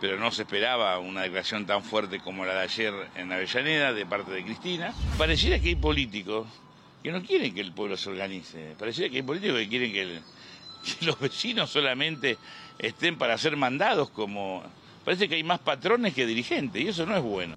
pero 0.01 0.19
no 0.19 0.33
se 0.33 0.43
esperaba 0.43 0.99
una 0.99 1.23
declaración 1.23 1.65
tan 1.65 1.85
fuerte 1.85 2.19
como 2.19 2.45
la 2.45 2.55
de 2.55 2.63
ayer 2.63 2.93
en 3.15 3.33
Avellaneda 3.33 3.93
de 3.93 4.05
parte 4.05 4.33
de 4.33 4.43
Cristina. 4.43 4.93
Pareciera 5.17 5.61
que 5.61 5.69
hay 5.69 5.77
políticos 5.77 6.49
que 7.05 7.13
no 7.13 7.23
quieren 7.23 7.55
que 7.55 7.61
el 7.61 7.71
pueblo 7.71 7.97
se 7.97 8.11
organice, 8.11 8.75
pareciera 8.77 9.09
que 9.11 9.19
hay 9.19 9.23
políticos 9.23 9.59
que 9.59 9.69
quieren 9.69 9.93
que 9.93 10.21
los 11.07 11.21
vecinos 11.21 11.71
solamente 11.71 12.37
estén 12.81 13.17
para 13.17 13.39
ser 13.39 13.57
mandados 13.57 14.11
como 14.11 14.65
Parece 15.05 15.29
que 15.29 15.35
hay 15.35 15.45
más 15.45 15.61
patrones 15.61 16.15
que 16.15 16.27
dirigentes 16.27 16.81
y 16.83 16.89
eso 16.89 17.05
no 17.07 17.17
es 17.17 17.23
bueno. 17.23 17.57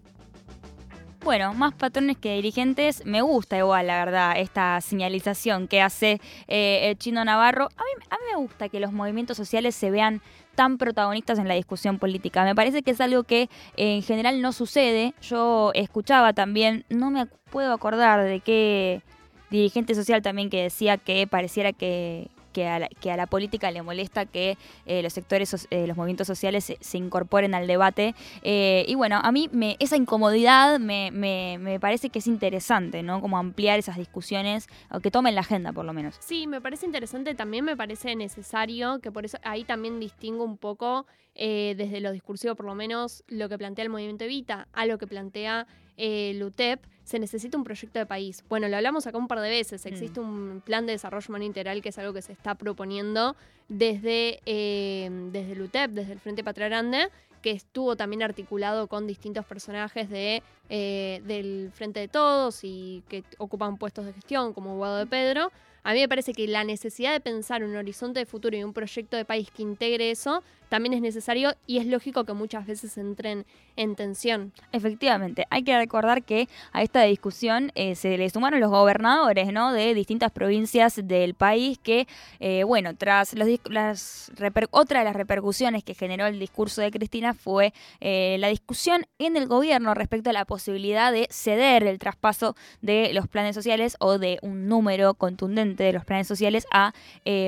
Bueno, 1.23 1.53
más 1.53 1.73
patrones 1.73 2.17
que 2.17 2.35
dirigentes, 2.35 3.05
me 3.05 3.21
gusta 3.21 3.57
igual, 3.57 3.87
la 3.87 4.05
verdad, 4.05 4.33
esta 4.37 4.79
señalización 4.79 5.67
que 5.67 5.81
hace 5.81 6.21
eh, 6.47 6.89
el 6.89 6.97
chino 6.97 7.25
Navarro. 7.25 7.65
A 7.65 7.83
mí, 7.83 8.05
a 8.09 8.15
mí 8.15 8.21
me 8.31 8.37
gusta 8.37 8.69
que 8.69 8.79
los 8.79 8.93
movimientos 8.93 9.35
sociales 9.35 9.75
se 9.75 9.91
vean 9.91 10.21
tan 10.55 10.77
protagonistas 10.77 11.37
en 11.37 11.47
la 11.47 11.55
discusión 11.55 11.99
política. 11.99 12.45
Me 12.45 12.55
parece 12.55 12.81
que 12.81 12.91
es 12.91 13.01
algo 13.01 13.23
que 13.23 13.49
en 13.75 14.03
general 14.03 14.41
no 14.41 14.53
sucede. 14.53 15.13
Yo 15.21 15.71
escuchaba 15.75 16.33
también, 16.33 16.85
no 16.89 17.11
me 17.11 17.25
puedo 17.25 17.73
acordar 17.73 18.23
de 18.23 18.39
qué 18.39 19.01
dirigente 19.49 19.95
social 19.95 20.21
también 20.21 20.49
que 20.49 20.63
decía 20.63 20.97
que 20.97 21.27
pareciera 21.27 21.73
que, 21.73 22.29
que 22.57 23.11
a 23.11 23.17
la, 23.17 23.27
política 23.27 23.69
le 23.69 23.83
molesta 23.83 24.25
que 24.25 24.57
eh, 24.87 25.03
los 25.03 25.13
sectores, 25.13 25.67
eh, 25.69 25.85
los 25.85 25.95
movimientos 25.95 26.25
sociales 26.25 26.73
se, 26.79 26.97
incorporen 26.97 27.53
al 27.53 27.67
debate. 27.67 28.15
Eh, 28.41 28.83
y 28.87 28.95
bueno, 28.95 29.19
a 29.21 29.31
mí 29.31 29.47
me, 29.51 29.75
esa 29.79 29.95
incomodidad 29.95 30.79
me, 30.79 31.77
parece 31.79 32.09
que 32.09 32.17
es 32.19 32.25
interesante, 32.25 33.03
¿no? 33.03 33.21
Como 33.21 33.37
ampliar 33.37 33.77
esas 33.77 33.97
discusiones, 33.97 34.67
o 34.89 34.99
que 34.99 35.11
tomen 35.11 35.35
la 35.35 35.41
agenda 35.41 35.71
por 35.71 35.85
lo 35.85 35.93
menos. 35.93 36.15
Sí, 36.19 36.47
me 36.47 36.59
parece 36.59 36.87
interesante, 36.87 37.35
también 37.35 37.63
me 37.63 37.77
parece 37.77 38.15
necesario, 38.15 38.99
que 39.01 39.11
por 39.11 39.25
eso 39.25 39.37
ahí 39.43 39.63
también 39.63 39.99
distingo 39.99 40.43
un 40.43 40.57
poco 40.57 41.05
desde 41.35 42.01
lo 42.01 42.11
discursivo, 42.11 42.55
por 42.55 42.65
lo 42.65 42.73
menos, 42.73 43.23
lo 43.27 43.47
que 43.47 43.59
plantea 43.59 43.83
el 43.83 43.91
movimiento 43.91 44.23
Evita 44.23 44.67
a 44.73 44.87
lo 44.87 44.97
que 44.97 45.05
plantea 45.05 45.67
el 45.95 46.41
UTEP 46.41 46.79
se 47.07 47.19
necesita 47.19 47.57
un 47.57 47.63
proyecto 47.63 47.99
de 47.99 48.05
país. 48.05 48.43
Bueno, 48.49 48.67
lo 48.67 48.75
hablamos 48.75 49.07
acá 49.07 49.17
un 49.17 49.29
par 49.29 49.39
de 49.39 49.49
veces. 49.49 49.85
Mm. 49.85 49.87
Existe 49.87 50.19
un 50.19 50.61
plan 50.65 50.85
de 50.85 50.91
desarrollo 50.91 51.25
humano 51.29 51.45
integral 51.45 51.81
que 51.81 51.87
es 51.87 51.97
algo 51.97 52.11
que 52.11 52.21
se 52.21 52.33
está 52.33 52.55
proponiendo 52.55 53.37
desde, 53.69 54.41
eh, 54.45 55.09
desde 55.31 55.53
el 55.53 55.61
UTEP, 55.61 55.91
desde 55.91 56.11
el 56.11 56.19
Frente 56.19 56.43
Patria 56.43 56.67
Grande, 56.67 57.07
que 57.41 57.51
estuvo 57.51 57.95
también 57.95 58.23
articulado 58.23 58.87
con 58.87 59.07
distintos 59.07 59.45
personajes 59.45 60.09
de, 60.09 60.43
eh, 60.67 61.21
del 61.23 61.71
Frente 61.73 62.01
de 62.01 62.09
Todos 62.09 62.59
y 62.63 63.03
que 63.07 63.23
ocupan 63.37 63.77
puestos 63.77 64.05
de 64.05 64.11
gestión, 64.11 64.53
como 64.53 64.75
Guado 64.75 64.97
de 64.97 65.05
Pedro. 65.05 65.49
A 65.83 65.93
mí 65.93 66.01
me 66.01 66.09
parece 66.09 66.33
que 66.33 66.45
la 66.45 66.65
necesidad 66.65 67.13
de 67.13 67.21
pensar 67.21 67.63
un 67.63 67.73
horizonte 67.77 68.19
de 68.19 68.25
futuro 68.25 68.57
y 68.57 68.65
un 68.65 68.73
proyecto 68.73 69.15
de 69.15 69.23
país 69.23 69.49
que 69.49 69.63
integre 69.63 70.11
eso 70.11 70.43
también 70.69 70.93
es 70.93 71.01
necesario 71.01 71.53
y 71.65 71.77
es 71.77 71.85
lógico 71.85 72.23
que 72.23 72.33
muchas 72.33 72.65
veces 72.65 72.97
entren 72.97 73.45
en 73.75 73.95
tensión. 73.95 74.51
Efectivamente, 74.71 75.45
hay 75.49 75.63
que 75.63 75.77
recordar 75.77 76.23
que 76.23 76.49
a 76.73 76.81
esta 76.83 77.03
discusión 77.03 77.71
eh, 77.75 77.95
se 77.95 78.17
le 78.17 78.29
sumaron 78.29 78.59
los 78.59 78.69
gobernadores 78.69 79.53
¿no? 79.53 79.71
de 79.71 79.93
distintas 79.93 80.31
provincias 80.31 80.99
del 81.03 81.35
país 81.35 81.77
que, 81.77 82.07
eh, 82.39 82.63
bueno, 82.63 82.95
tras 82.95 83.33
las 83.33 84.31
otra 84.71 84.99
de 84.99 85.05
las 85.05 85.15
repercusiones 85.15 85.83
que 85.83 85.93
generó 85.93 86.25
el 86.25 86.39
discurso 86.39 86.81
de 86.81 86.91
Cristina 86.91 87.33
fue 87.33 87.73
eh, 87.99 88.37
la 88.39 88.47
discusión 88.47 89.05
en 89.19 89.37
el 89.37 89.47
gobierno 89.47 89.93
respecto 89.93 90.29
a 90.29 90.33
la 90.33 90.45
posibilidad 90.45 91.11
de 91.11 91.27
ceder 91.29 91.83
el 91.83 91.99
traspaso 91.99 92.55
de 92.81 93.11
los 93.13 93.27
planes 93.27 93.55
sociales 93.55 93.95
o 93.99 94.17
de 94.17 94.39
un 94.41 94.67
número 94.67 95.13
contundente 95.13 95.83
de 95.83 95.93
los 95.93 96.05
planes 96.05 96.27
sociales 96.27 96.65
a 96.71 96.93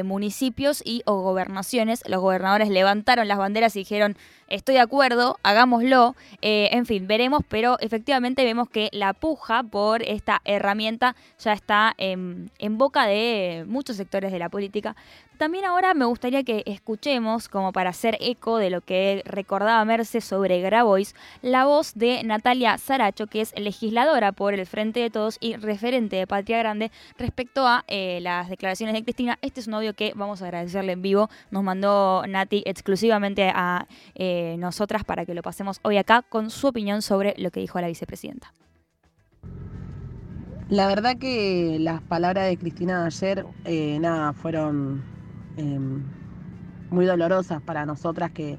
municipios 0.04 0.82
y 0.86 1.02
o 1.06 1.22
gobernaciones. 1.22 2.04
Los 2.08 2.22
gobernadores 2.22 2.70
las 3.18 3.38
banderas 3.38 3.76
y 3.76 3.80
dijeron, 3.80 4.18
estoy 4.50 4.76
de 4.76 4.82
acuerdo, 4.82 5.38
hagámoslo. 5.44 6.16
Eh, 6.42 6.70
en 6.72 6.86
fin, 6.86 7.08
veremos, 7.08 7.42
pero 7.48 7.78
efectivamente 7.80 8.44
vemos 8.44 8.70
que 8.70 8.90
la 8.92 9.14
puja 9.14 9.64
por 9.64 10.04
esta 10.04 10.42
herramienta 10.46 11.16
ya 11.40 11.54
está 11.54 11.94
en 11.98 12.50
boca 12.78 13.06
de 13.06 13.66
muchos 13.68 13.98
sectores 13.98 14.32
de 14.32 14.40
la 14.40 14.50
política. 14.50 14.96
También 15.40 15.64
ahora 15.64 15.94
me 15.94 16.04
gustaría 16.04 16.44
que 16.44 16.64
escuchemos, 16.66 17.48
como 17.48 17.72
para 17.72 17.92
hacer 17.92 18.18
eco 18.20 18.58
de 18.58 18.70
lo 18.70 18.82
que 18.82 19.24
recordaba 19.24 19.86
Merce 19.86 20.20
sobre 20.20 20.60
Grabois, 20.60 21.16
la 21.42 21.64
voz 21.64 21.94
de 21.96 22.22
Natalia 22.26 22.78
Saracho, 22.78 23.28
que 23.28 23.40
es 23.40 23.58
legisladora 23.58 24.34
por 24.34 24.54
el 24.54 24.66
Frente 24.66 25.00
de 25.00 25.10
Todos 25.10 25.38
y 25.40 25.56
referente 25.56 26.18
de 26.18 26.28
Patria 26.28 26.58
Grande 26.58 26.92
respecto 27.18 27.66
a 27.66 27.86
eh, 27.88 28.20
las 28.22 28.50
declaraciones 28.50 28.94
de 28.94 29.02
Cristina. 29.02 29.40
Este 29.42 29.62
es 29.62 29.68
un 29.68 29.76
audio 29.76 29.94
que 29.94 30.12
vamos 30.14 30.42
a 30.42 30.46
agradecerle 30.48 30.92
en 30.92 31.02
vivo. 31.02 31.30
Nos 31.52 31.64
mandó 31.64 32.26
Nati 32.28 32.62
exclusivamente 32.66 33.50
a 33.56 33.88
eh, 34.16 34.39
nosotras 34.58 35.04
para 35.04 35.26
que 35.26 35.34
lo 35.34 35.42
pasemos 35.42 35.80
hoy 35.84 35.98
acá 35.98 36.22
con 36.22 36.50
su 36.50 36.68
opinión 36.68 37.02
sobre 37.02 37.34
lo 37.38 37.52
que 37.52 37.60
dijo 37.60 37.80
la 37.80 37.88
vicepresidenta. 37.88 38.54
La 40.70 40.88
verdad 40.88 41.18
que 41.18 41.78
las 41.80 42.02
palabras 42.02 42.48
de 42.48 42.58
Cristina 42.58 43.02
de 43.02 43.06
ayer, 43.08 43.46
eh, 43.66 43.98
nada, 44.00 44.34
fueron 44.34 45.04
Em, 45.60 46.04
muy 46.90 47.06
dolorosas 47.06 47.62
para 47.62 47.86
nosotras 47.86 48.32
que, 48.32 48.58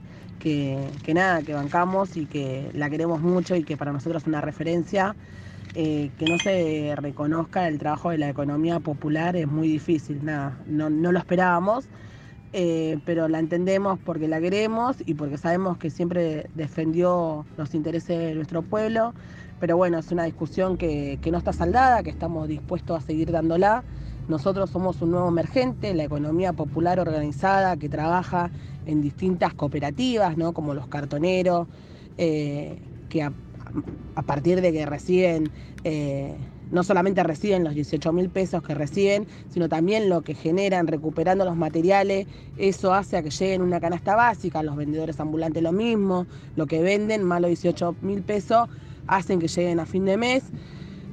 nada, 1.12 1.42
que 1.42 1.54
bancamos 1.54 2.16
y 2.16 2.26
que 2.26 2.70
la 2.74 2.88
queremos 2.90 3.20
mucho 3.20 3.56
y 3.56 3.64
que 3.64 3.76
para 3.76 3.92
nosotros 3.92 4.22
es 4.22 4.28
una 4.28 4.40
referencia. 4.40 5.16
Eh, 5.74 6.10
que 6.18 6.26
no 6.26 6.36
se 6.38 6.94
reconozca 6.96 7.68
el 7.68 7.78
trabajo 7.78 8.10
de 8.10 8.18
la 8.18 8.28
economía 8.28 8.80
popular 8.80 9.36
es 9.36 9.46
muy 9.46 9.68
difícil, 9.68 10.24
nada, 10.24 10.58
no, 10.66 10.90
lo 10.90 11.16
esperábamos, 11.16 11.88
eh, 12.52 12.98
pero 13.04 13.28
la 13.28 13.38
entendemos 13.38 13.98
porque 13.98 14.28
la 14.28 14.40
queremos 14.40 14.96
y 15.06 15.14
porque 15.14 15.38
sabemos 15.38 15.78
que 15.78 15.90
siempre 15.90 16.48
defendió 16.54 17.46
los 17.56 17.74
intereses 17.74 18.18
de 18.18 18.34
nuestro 18.34 18.62
pueblo, 18.62 19.14
pero 19.58 19.76
bueno, 19.76 19.98
es 19.98 20.10
una 20.10 20.24
discusión 20.24 20.76
que, 20.76 21.18
que 21.20 21.30
no 21.30 21.38
está 21.38 21.52
saldada, 21.52 22.02
que 22.02 22.10
estamos 22.10 22.48
dispuestos 22.48 23.02
a 23.02 23.06
seguir 23.06 23.30
dándola 23.30 23.84
nosotros 24.30 24.70
somos 24.70 25.02
un 25.02 25.10
nuevo 25.10 25.28
emergente, 25.28 25.92
la 25.92 26.04
economía 26.04 26.52
popular 26.52 27.00
organizada 27.00 27.76
que 27.76 27.88
trabaja 27.88 28.50
en 28.86 29.02
distintas 29.02 29.54
cooperativas, 29.54 30.36
¿no? 30.36 30.52
como 30.52 30.72
los 30.72 30.86
cartoneros, 30.86 31.66
eh, 32.16 32.78
que 33.08 33.24
a, 33.24 33.32
partir 34.24 34.60
de 34.60 34.72
que 34.72 34.86
reciben, 34.86 35.50
eh, 35.82 36.36
no 36.70 36.82
solamente 36.82 37.22
reciben 37.22 37.64
los 37.64 37.74
18 37.74 38.12
mil 38.12 38.30
pesos 38.30 38.62
que 38.62 38.74
reciben, 38.74 39.26
sino 39.48 39.68
también 39.68 40.08
lo 40.08 40.22
que 40.22 40.34
generan 40.34 40.86
recuperando 40.86 41.44
los 41.44 41.56
materiales, 41.56 42.26
eso 42.56 42.94
hace 42.94 43.16
a 43.16 43.22
que 43.22 43.30
lleguen 43.30 43.62
una 43.62 43.80
canasta 43.80 44.14
básica, 44.14 44.62
los 44.62 44.76
vendedores 44.76 45.18
ambulantes 45.20 45.62
lo 45.62 45.72
mismo, 45.72 46.26
lo 46.56 46.66
que 46.66 46.82
venden 46.82 47.24
más 47.24 47.40
los 47.40 47.48
18 47.48 47.96
mil 48.02 48.22
pesos 48.22 48.68
hacen 49.06 49.40
que 49.40 49.48
lleguen 49.48 49.80
a 49.80 49.86
fin 49.86 50.04
de 50.04 50.16
mes. 50.16 50.44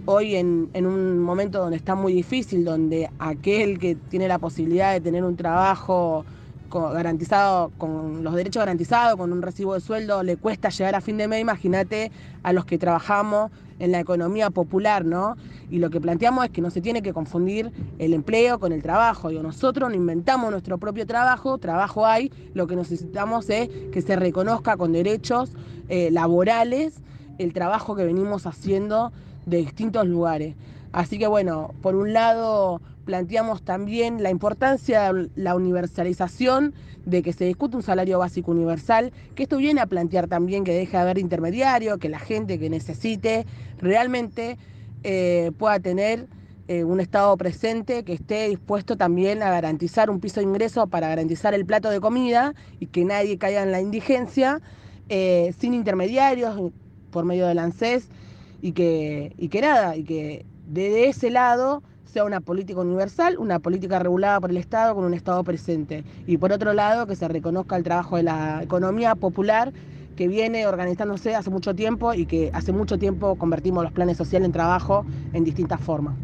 Hoy 0.06 0.36
en, 0.36 0.70
un 0.74 1.20
momento 1.20 1.60
donde 1.60 1.76
está 1.76 1.96
muy 1.96 2.14
difícil, 2.14 2.64
donde 2.64 3.10
aquel 3.20 3.78
que 3.78 3.96
tiene 3.96 4.28
la 4.28 4.40
posibilidad 4.40 4.94
de 4.94 5.02
tener 5.02 5.24
un 5.24 5.36
trabajo 5.36 6.24
garantizado, 6.70 7.72
con 7.78 8.24
los 8.24 8.36
derechos 8.36 8.62
garantizados, 8.62 9.18
con 9.18 9.32
un 9.32 9.42
recibo 9.42 9.74
de 9.74 9.82
sueldo, 9.82 10.24
le 10.24 10.38
cuesta 10.38 10.70
llegar 10.70 10.96
a 10.96 11.02
fin 11.02 11.18
de 11.18 11.28
mes, 11.28 11.42
imagínate 11.42 12.12
a 12.44 12.54
los 12.54 12.66
que 12.66 12.78
trabajamos 12.78 13.52
en 13.80 13.92
la 13.92 14.00
economía 14.00 14.50
popular, 14.50 15.06
¿no? 15.06 15.36
Y 15.70 15.80
lo 15.80 15.90
que 15.90 16.02
planteamos 16.02 16.46
es 16.46 16.52
que 16.52 16.62
no 16.62 16.70
se 16.70 16.82
tiene 16.82 17.02
que 17.02 17.14
confundir 17.14 17.72
el 18.00 18.14
empleo 18.14 18.60
con 18.60 18.72
el 18.72 18.82
trabajo. 18.82 19.30
Digo, 19.30 19.44
nosotros 19.44 19.90
no 19.90 19.96
inventamos 19.96 20.52
nuestro 20.52 20.78
propio 20.78 21.06
trabajo, 21.06 21.58
trabajo 21.58 22.06
hay, 22.06 22.32
lo 22.54 22.68
que 22.68 22.76
necesitamos 22.76 23.50
es 23.50 23.70
que 23.92 24.02
se 24.02 24.16
reconozca 24.16 24.78
con 24.78 24.94
derechos 24.94 25.52
eh, 25.90 26.10
laborales 26.12 27.02
el 27.38 27.54
trabajo 27.54 27.96
que 27.96 28.04
venimos 28.04 28.46
haciendo 28.46 29.12
de 29.46 29.58
distintos 29.58 30.08
lugares. 30.08 30.56
Así 30.92 31.20
que 31.20 31.28
bueno, 31.28 31.74
por 31.82 31.96
un 31.96 32.14
lado 32.14 32.82
planteamos 33.08 33.64
también 33.64 34.22
la 34.22 34.30
importancia 34.30 35.14
de 35.14 35.30
la 35.36 35.56
universalización, 35.56 36.74
de 37.06 37.24
que 37.24 37.32
se 37.32 37.46
discute 37.46 37.78
un 37.78 37.82
salario 37.82 38.20
básico 38.20 38.52
universal, 38.52 39.14
que 39.34 39.44
esto 39.44 39.56
viene 39.56 39.80
a 39.80 39.86
plantear 39.86 40.28
también 40.28 40.66
que 40.66 40.74
deje 40.74 40.92
de 40.92 40.98
haber 40.98 41.18
intermediario, 41.18 42.00
que 42.00 42.10
la 42.10 42.20
gente 42.20 42.60
que 42.60 42.70
necesite 42.70 43.46
realmente 43.80 44.58
eh, 45.04 45.52
pueda 45.58 45.80
tener 45.80 46.28
eh, 46.68 46.84
un 46.84 47.00
Estado 47.00 47.36
presente 47.38 48.04
que 48.04 48.12
esté 48.12 48.50
dispuesto 48.50 48.98
también 48.98 49.42
a 49.42 49.50
garantizar 49.52 50.10
un 50.10 50.20
piso 50.20 50.42
de 50.42 50.48
ingreso 50.48 50.86
para 50.88 51.08
garantizar 51.08 51.54
el 51.54 51.66
plato 51.66 51.90
de 51.90 52.02
comida 52.02 52.56
y 52.82 52.88
que 52.88 53.06
nadie 53.06 53.38
caiga 53.38 53.64
en 53.64 53.72
la 53.72 53.80
indigencia, 53.80 54.60
eh, 55.08 55.54
sin 55.58 55.74
intermediarios, 55.74 56.74
por 57.10 57.24
medio 57.24 57.48
del 57.48 57.60
ANSES, 57.60 58.10
y 58.62 58.74
que, 58.74 59.34
y 59.38 59.48
que 59.48 59.62
nada, 59.62 59.96
y 59.96 60.04
que 60.04 60.46
de 60.68 61.08
ese 61.08 61.30
lado 61.30 61.84
sea 62.08 62.24
una 62.24 62.40
política 62.40 62.80
universal, 62.82 63.38
una 63.38 63.60
política 63.60 64.00
regulada 64.00 64.40
por 64.40 64.50
el 64.50 64.58
Estado 64.58 64.96
con 64.96 65.04
un 65.04 65.14
Estado 65.14 65.44
presente. 65.44 66.04
Y 66.26 66.38
por 66.38 66.52
otro 66.52 66.74
lado, 66.74 67.06
que 67.06 67.16
se 67.16 67.28
reconozca 67.28 67.76
el 67.76 67.84
trabajo 67.84 68.18
de 68.18 68.24
la 68.24 68.64
economía 68.64 69.16
popular 69.16 69.74
que 70.16 70.28
viene 70.28 70.66
organizándose 70.66 71.36
hace 71.36 71.50
mucho 71.50 71.76
tiempo 71.76 72.14
y 72.14 72.26
que 72.26 72.50
hace 72.54 72.74
mucho 72.74 72.98
tiempo 72.98 73.36
convertimos 73.36 73.84
los 73.84 73.94
planes 73.94 74.18
sociales 74.18 74.48
en 74.48 74.52
trabajo 74.52 75.06
en 75.34 75.44
distintas 75.44 75.80
formas. 75.80 76.16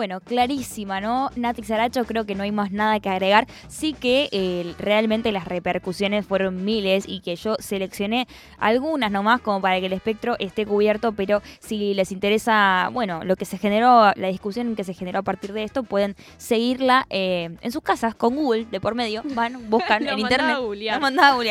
Bueno, 0.00 0.20
clarísima, 0.20 1.02
¿no? 1.02 1.30
Nati 1.36 1.62
Saracho, 1.62 2.06
creo 2.06 2.24
que 2.24 2.34
no 2.34 2.42
hay 2.42 2.52
más 2.52 2.72
nada 2.72 3.00
que 3.00 3.10
agregar. 3.10 3.46
Sí 3.68 3.92
que 3.92 4.30
eh, 4.32 4.74
realmente 4.78 5.30
las 5.30 5.44
repercusiones 5.44 6.24
fueron 6.24 6.64
miles 6.64 7.04
y 7.06 7.20
que 7.20 7.36
yo 7.36 7.56
seleccioné 7.58 8.26
algunas 8.56 9.10
nomás 9.10 9.42
como 9.42 9.60
para 9.60 9.78
que 9.78 9.84
el 9.84 9.92
espectro 9.92 10.36
esté 10.38 10.64
cubierto, 10.64 11.12
pero 11.12 11.42
si 11.58 11.92
les 11.92 12.12
interesa, 12.12 12.88
bueno, 12.94 13.24
lo 13.24 13.36
que 13.36 13.44
se 13.44 13.58
generó, 13.58 14.10
la 14.16 14.28
discusión 14.28 14.74
que 14.74 14.84
se 14.84 14.94
generó 14.94 15.18
a 15.18 15.22
partir 15.22 15.52
de 15.52 15.64
esto, 15.64 15.82
pueden 15.82 16.16
seguirla 16.38 17.04
eh, 17.10 17.50
en 17.60 17.70
sus 17.70 17.82
casas 17.82 18.14
con 18.14 18.36
Google 18.36 18.68
de 18.70 18.80
por 18.80 18.94
medio. 18.94 19.20
Van, 19.34 19.68
buscan 19.68 20.08
en 20.08 20.18
internet. 20.18 20.56
A 20.56 21.00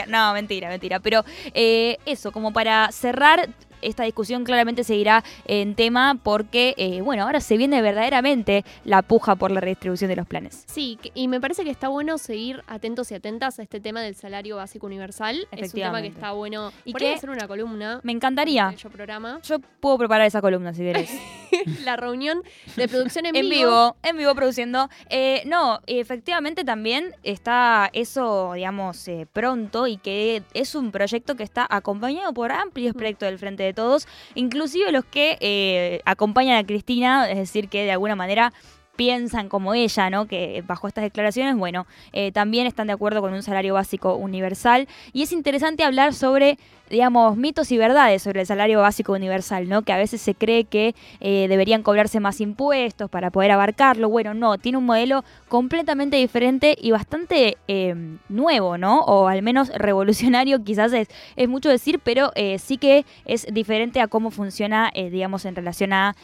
No, 0.08 0.34
mentira, 0.34 0.70
mentira. 0.70 1.00
Pero 1.00 1.24
eh, 1.54 1.98
eso, 2.08 2.32
como 2.32 2.52
para 2.52 2.92
cerrar 2.92 3.48
esta 3.82 4.04
discusión 4.04 4.44
claramente 4.44 4.84
seguirá 4.84 5.24
en 5.46 5.76
tema 5.76 6.20
porque, 6.22 6.74
eh, 6.78 7.02
bueno, 7.02 7.24
ahora 7.24 7.42
se 7.42 7.58
viene 7.58 7.82
verdaderamente 7.82 8.64
la 8.86 9.02
puja 9.02 9.36
por 9.36 9.52
la 9.52 9.62
redistribución 9.62 10.10
de 10.10 10.16
los 10.16 10.28
planes. 10.28 10.64
Sí, 10.68 10.98
y 11.14 11.28
me 11.28 11.40
parece 11.40 11.64
que 11.64 11.70
está 11.70 11.88
bueno 11.88 12.18
seguir 12.18 12.64
atentos 12.68 13.12
y 13.12 13.16
atentas 13.16 13.60
a 13.60 13.64
este 13.64 13.80
tema 13.80 14.02
del 14.02 14.16
salario 14.16 14.58
básico 14.58 14.86
universal. 14.88 15.48
Es 15.52 15.74
un 15.74 15.80
tema 15.80 16.02
que 16.02 16.08
está 16.08 16.32
bueno. 16.32 16.72
¿Y 16.86 16.94
qué? 16.94 17.14
hacer 17.14 17.30
una 17.30 17.48
columna. 17.48 18.00
Me 18.04 18.12
encantaría. 18.12 18.74
Yo 18.78 18.90
programa. 18.90 19.40
Yo 19.44 19.60
puedo 19.80 19.98
preparar 19.98 20.28
esa 20.28 20.42
columna 20.42 20.74
si 20.74 20.84
querés. 20.84 21.12
la 21.84 21.96
reunión 21.96 22.44
de 22.76 22.88
producción 22.88 23.26
en, 23.26 23.36
en 23.36 23.50
vivo. 23.50 23.96
En 24.04 24.18
vivo 24.18 24.34
produciendo. 24.36 24.90
Eh, 25.10 25.44
no, 25.46 25.80
efectivamente 25.88 26.64
también 26.64 27.16
está 27.24 27.90
eso, 27.94 28.54
digamos, 28.54 29.08
eh, 29.08 29.28
pronto 29.32 29.88
y 29.88 29.98
que 29.98 30.44
es 30.54 30.76
un 30.76 30.92
proyecto 30.92 31.36
que 31.36 31.44
está 31.44 31.66
acompañado 31.70 32.34
por 32.34 32.52
amplios 32.52 32.94
proyectos 32.94 33.28
del 33.28 33.40
Frente 33.40 33.64
de 33.70 33.74
Todos, 33.74 34.08
inclusive 34.36 34.92
los 34.92 35.06
que 35.06 35.38
eh, 35.40 36.02
acompañan 36.06 36.58
a 36.58 36.66
Cristina, 36.66 37.30
es 37.30 37.38
decir, 37.38 37.70
que 37.70 37.86
de 37.86 37.92
alguna 37.92 38.16
manera 38.16 38.54
piensan 39.00 39.48
como 39.48 39.74
ella, 39.74 40.10
¿no? 40.10 40.28
Que 40.28 40.62
bajo 40.68 40.90
estas 40.90 41.06
declaraciones, 41.06 41.56
bueno, 41.56 41.88
eh, 42.12 42.34
también 42.34 42.68
están 42.68 42.88
de 42.88 42.92
acuerdo 42.92 43.22
con 43.22 43.32
un 43.32 43.42
salario 43.42 43.76
básico 43.76 44.16
universal. 44.16 44.90
Y 45.14 45.24
es 45.24 45.32
interesante 45.32 45.86
hablar 45.86 46.14
sobre, 46.14 46.58
digamos, 46.90 47.38
mitos 47.38 47.72
y 47.72 47.78
verdades 47.78 48.22
sobre 48.22 48.42
el 48.42 48.46
salario 48.46 48.82
básico 48.82 49.14
universal, 49.14 49.70
¿no? 49.70 49.84
Que 49.84 49.94
a 49.94 49.98
veces 49.98 50.20
se 50.20 50.36
cree 50.36 50.66
que 50.66 50.96
eh, 51.22 51.46
deberían 51.48 51.82
cobrarse 51.82 52.20
más 52.20 52.42
impuestos 52.42 53.10
para 53.10 53.32
poder 53.32 53.52
abarcarlo. 53.52 54.10
Bueno, 54.10 54.34
no, 54.34 54.58
tiene 54.58 54.78
un 54.78 54.86
modelo 54.86 55.24
completamente 55.48 56.18
diferente 56.18 56.76
y 56.78 56.92
bastante 56.92 57.56
eh, 57.70 57.96
nuevo, 58.28 58.78
¿no? 58.78 59.00
O 59.04 59.30
al 59.30 59.42
menos 59.44 59.70
revolucionario, 59.70 60.62
quizás 60.66 60.92
es, 60.92 61.08
es 61.38 61.48
mucho 61.48 61.70
decir, 61.70 62.02
pero 62.04 62.34
sí 62.58 62.76
que 62.76 63.06
es 63.24 63.48
diferente 63.50 64.02
a 64.02 64.10
cómo 64.10 64.30
funciona, 64.30 64.92
digamos, 64.94 65.46
en 65.46 65.56
relación 65.56 65.94
a 65.94 66.18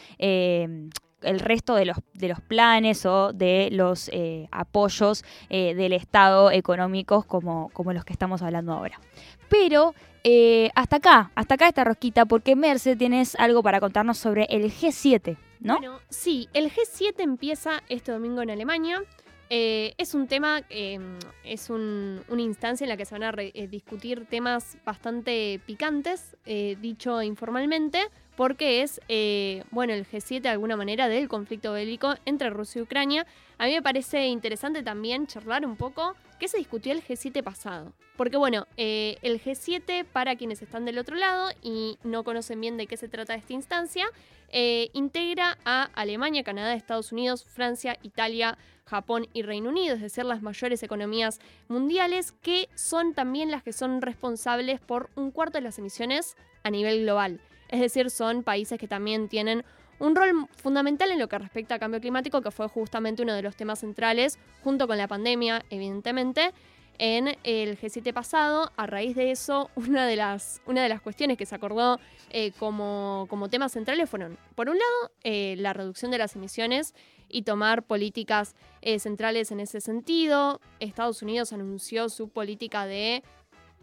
el 1.22 1.40
resto 1.40 1.74
de 1.74 1.86
los, 1.86 1.96
de 2.14 2.28
los 2.28 2.40
planes 2.40 3.06
o 3.06 3.32
de 3.32 3.68
los 3.72 4.08
eh, 4.12 4.48
apoyos 4.50 5.24
eh, 5.48 5.74
del 5.74 5.92
Estado 5.92 6.50
económicos 6.50 7.24
como, 7.24 7.70
como 7.70 7.92
los 7.92 8.04
que 8.04 8.12
estamos 8.12 8.42
hablando 8.42 8.72
ahora. 8.72 9.00
Pero 9.48 9.94
eh, 10.24 10.70
hasta 10.74 10.96
acá, 10.96 11.30
hasta 11.34 11.54
acá 11.54 11.68
esta 11.68 11.84
rosquita, 11.84 12.26
porque 12.26 12.56
Merce 12.56 12.96
tienes 12.96 13.34
algo 13.36 13.62
para 13.62 13.80
contarnos 13.80 14.18
sobre 14.18 14.44
el 14.50 14.70
G7, 14.72 15.36
¿no? 15.60 15.78
Bueno, 15.78 16.00
sí, 16.08 16.48
el 16.52 16.70
G7 16.70 17.14
empieza 17.20 17.82
este 17.88 18.12
domingo 18.12 18.42
en 18.42 18.50
Alemania. 18.50 19.02
Eh, 19.48 19.94
es 19.96 20.14
un 20.14 20.26
tema, 20.26 20.62
eh, 20.70 20.98
es 21.44 21.70
un- 21.70 22.20
una 22.28 22.42
instancia 22.42 22.84
en 22.84 22.88
la 22.88 22.96
que 22.96 23.04
se 23.04 23.16
van 23.16 23.22
a 23.22 23.32
discutir 23.68 24.26
temas 24.26 24.76
bastante 24.84 25.60
picantes, 25.64 26.36
dicho 26.44 27.22
informalmente, 27.22 28.00
porque 28.36 28.82
es, 28.82 29.00
eh, 29.08 29.64
bueno, 29.70 29.94
el 29.94 30.06
G7 30.06 30.42
de 30.42 30.48
alguna 30.50 30.76
manera 30.76 31.08
del 31.08 31.28
conflicto 31.28 31.72
bélico 31.72 32.14
entre 32.24 32.50
Rusia 32.50 32.80
y 32.80 32.82
Ucrania. 32.82 33.26
A 33.58 33.66
mí 33.66 33.72
me 33.72 33.82
parece 33.82 34.26
interesante 34.26 34.82
también 34.82 35.26
charlar 35.26 35.64
un 35.64 35.76
poco 35.76 36.14
qué 36.38 36.46
se 36.46 36.58
discutió 36.58 36.92
el 36.92 37.02
G7 37.02 37.42
pasado. 37.42 37.92
Porque 38.16 38.36
bueno, 38.36 38.66
eh, 38.76 39.18
el 39.22 39.42
G7, 39.42 40.04
para 40.04 40.36
quienes 40.36 40.62
están 40.62 40.84
del 40.84 40.98
otro 40.98 41.16
lado 41.16 41.50
y 41.62 41.98
no 42.04 42.24
conocen 42.24 42.60
bien 42.60 42.76
de 42.76 42.86
qué 42.86 42.96
se 42.96 43.08
trata 43.08 43.34
esta 43.34 43.52
instancia, 43.52 44.06
eh, 44.50 44.90
integra 44.92 45.58
a 45.64 45.84
Alemania, 45.94 46.44
Canadá, 46.44 46.74
Estados 46.74 47.12
Unidos, 47.12 47.44
Francia, 47.44 47.98
Italia, 48.02 48.58
Japón 48.84 49.26
y 49.32 49.42
Reino 49.42 49.70
Unido, 49.70 49.96
es 49.96 50.00
decir, 50.00 50.24
las 50.24 50.42
mayores 50.42 50.82
economías 50.82 51.40
mundiales, 51.68 52.32
que 52.32 52.68
son 52.74 53.14
también 53.14 53.50
las 53.50 53.62
que 53.62 53.72
son 53.72 54.00
responsables 54.00 54.80
por 54.80 55.10
un 55.16 55.30
cuarto 55.30 55.58
de 55.58 55.62
las 55.62 55.78
emisiones 55.78 56.36
a 56.62 56.70
nivel 56.70 57.02
global. 57.02 57.40
Es 57.68 57.80
decir, 57.80 58.10
son 58.10 58.42
países 58.42 58.78
que 58.78 58.88
también 58.88 59.28
tienen 59.28 59.64
un 59.98 60.14
rol 60.14 60.46
fundamental 60.56 61.10
en 61.10 61.18
lo 61.18 61.28
que 61.28 61.38
respecta 61.38 61.76
a 61.76 61.78
cambio 61.78 62.00
climático, 62.00 62.42
que 62.42 62.50
fue 62.50 62.68
justamente 62.68 63.22
uno 63.22 63.34
de 63.34 63.42
los 63.42 63.56
temas 63.56 63.80
centrales, 63.80 64.38
junto 64.62 64.86
con 64.86 64.98
la 64.98 65.08
pandemia, 65.08 65.64
evidentemente, 65.70 66.52
en 66.98 67.36
el 67.44 67.78
G7 67.78 68.12
pasado. 68.12 68.70
A 68.76 68.86
raíz 68.86 69.16
de 69.16 69.30
eso, 69.30 69.70
una 69.76 70.06
de 70.06 70.16
las, 70.16 70.60
una 70.66 70.82
de 70.82 70.88
las 70.88 71.00
cuestiones 71.00 71.36
que 71.36 71.46
se 71.46 71.54
acordó 71.54 71.98
eh, 72.30 72.52
como, 72.58 73.26
como 73.28 73.48
temas 73.48 73.72
centrales 73.72 74.08
fueron, 74.08 74.38
por 74.54 74.68
un 74.68 74.76
lado, 74.78 75.12
eh, 75.24 75.56
la 75.58 75.72
reducción 75.72 76.10
de 76.10 76.18
las 76.18 76.36
emisiones 76.36 76.94
y 77.28 77.42
tomar 77.42 77.82
políticas 77.82 78.54
eh, 78.82 78.98
centrales 78.98 79.50
en 79.50 79.60
ese 79.60 79.80
sentido. 79.80 80.60
Estados 80.78 81.22
Unidos 81.22 81.52
anunció 81.52 82.08
su 82.08 82.28
política 82.28 82.86
de 82.86 83.22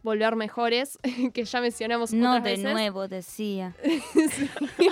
volver 0.03 0.35
mejores, 0.35 0.99
que 1.33 1.45
ya 1.45 1.61
mencionamos 1.61 2.13
No 2.13 2.31
otras 2.31 2.43
de 2.43 2.49
veces. 2.51 2.71
nuevo, 2.71 3.07
decía. 3.07 3.73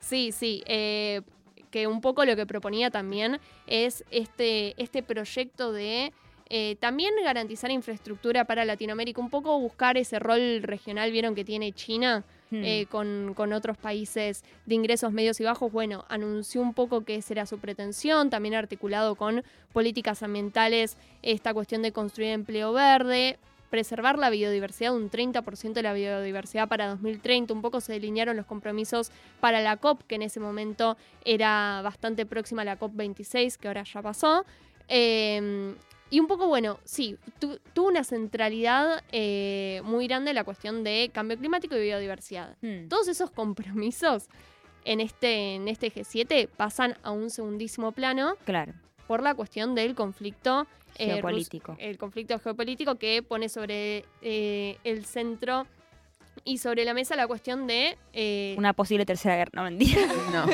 Sí, 0.00 0.32
sí. 0.32 0.62
eh, 0.66 1.22
que 1.70 1.86
un 1.86 2.00
poco 2.00 2.24
lo 2.24 2.34
que 2.34 2.46
proponía 2.46 2.90
también 2.90 3.40
es 3.66 4.02
este, 4.10 4.80
este 4.82 5.02
proyecto 5.02 5.70
de 5.72 6.12
eh, 6.48 6.76
también 6.80 7.12
garantizar 7.22 7.70
infraestructura 7.70 8.46
para 8.46 8.64
Latinoamérica, 8.64 9.20
un 9.20 9.28
poco 9.28 9.58
buscar 9.58 9.98
ese 9.98 10.18
rol 10.18 10.62
regional, 10.62 11.12
vieron 11.12 11.34
que 11.34 11.44
tiene 11.44 11.72
China. 11.72 12.24
Hmm. 12.50 12.64
eh, 12.64 12.86
con, 12.88 13.34
con 13.34 13.52
otros 13.52 13.76
países 13.76 14.42
de 14.64 14.74
ingresos 14.74 15.12
medios 15.12 15.38
y 15.38 15.44
bajos, 15.44 15.70
bueno, 15.70 16.06
anunció 16.08 16.62
un 16.62 16.72
poco 16.72 17.04
que 17.04 17.16
esa 17.16 17.34
era 17.34 17.44
su 17.44 17.58
pretensión, 17.58 18.30
también 18.30 18.54
articulado 18.54 19.16
con 19.16 19.44
políticas 19.74 20.22
ambientales, 20.22 20.96
esta 21.20 21.52
cuestión 21.52 21.82
de 21.82 21.92
construir 21.92 22.30
empleo 22.30 22.72
verde, 22.72 23.38
preservar 23.70 24.18
la 24.18 24.30
biodiversidad, 24.30 24.94
un 24.94 25.10
30% 25.10 25.72
de 25.72 25.82
la 25.82 25.92
biodiversidad 25.92 26.68
para 26.68 26.88
2030. 26.88 27.52
Un 27.54 27.62
poco 27.62 27.80
se 27.80 27.92
delinearon 27.92 28.36
los 28.36 28.46
compromisos 28.46 29.10
para 29.40 29.60
la 29.60 29.76
COP, 29.76 30.02
que 30.06 30.14
en 30.16 30.22
ese 30.22 30.40
momento 30.40 30.96
era 31.24 31.80
bastante 31.82 32.26
próxima 32.26 32.62
a 32.62 32.64
la 32.64 32.76
COP 32.76 32.94
26, 32.94 33.58
que 33.58 33.68
ahora 33.68 33.84
ya 33.84 34.00
pasó. 34.02 34.44
Eh, 34.88 35.74
y 36.10 36.20
un 36.20 36.26
poco, 36.26 36.46
bueno, 36.48 36.78
sí, 36.84 37.16
tu- 37.38 37.58
tuvo 37.74 37.88
una 37.88 38.02
centralidad 38.02 39.02
eh, 39.12 39.82
muy 39.84 40.06
grande 40.08 40.32
la 40.32 40.42
cuestión 40.44 40.82
de 40.82 41.10
cambio 41.12 41.36
climático 41.36 41.76
y 41.76 41.82
biodiversidad. 41.82 42.56
Hmm. 42.62 42.88
Todos 42.88 43.08
esos 43.08 43.30
compromisos 43.30 44.28
en 44.86 45.00
este, 45.00 45.56
en 45.56 45.68
este 45.68 45.92
G7 45.92 46.48
pasan 46.48 46.96
a 47.02 47.10
un 47.10 47.28
segundísimo 47.28 47.92
plano 47.92 48.36
Claro. 48.46 48.72
Por 49.08 49.22
la 49.24 49.34
cuestión 49.34 49.74
del 49.74 49.96
conflicto 49.96 50.66
eh, 50.96 51.06
Geopolítico. 51.14 51.72
rus- 51.72 51.80
el 51.80 51.98
conflicto 51.98 52.38
geopolítico 52.38 52.94
que 52.96 53.22
pone 53.22 53.48
sobre 53.48 54.04
eh, 54.22 54.76
el 54.84 55.04
centro 55.04 55.66
y 56.44 56.58
sobre 56.58 56.84
la 56.84 56.94
mesa 56.94 57.16
la 57.16 57.26
cuestión 57.26 57.66
de 57.66 57.96
eh, 58.12 58.54
Una 58.58 58.72
posible 58.72 59.04
tercera 59.06 59.36
guerra, 59.36 59.50
no 59.54 59.62
mentira. 59.64 60.00
No. 60.32 60.46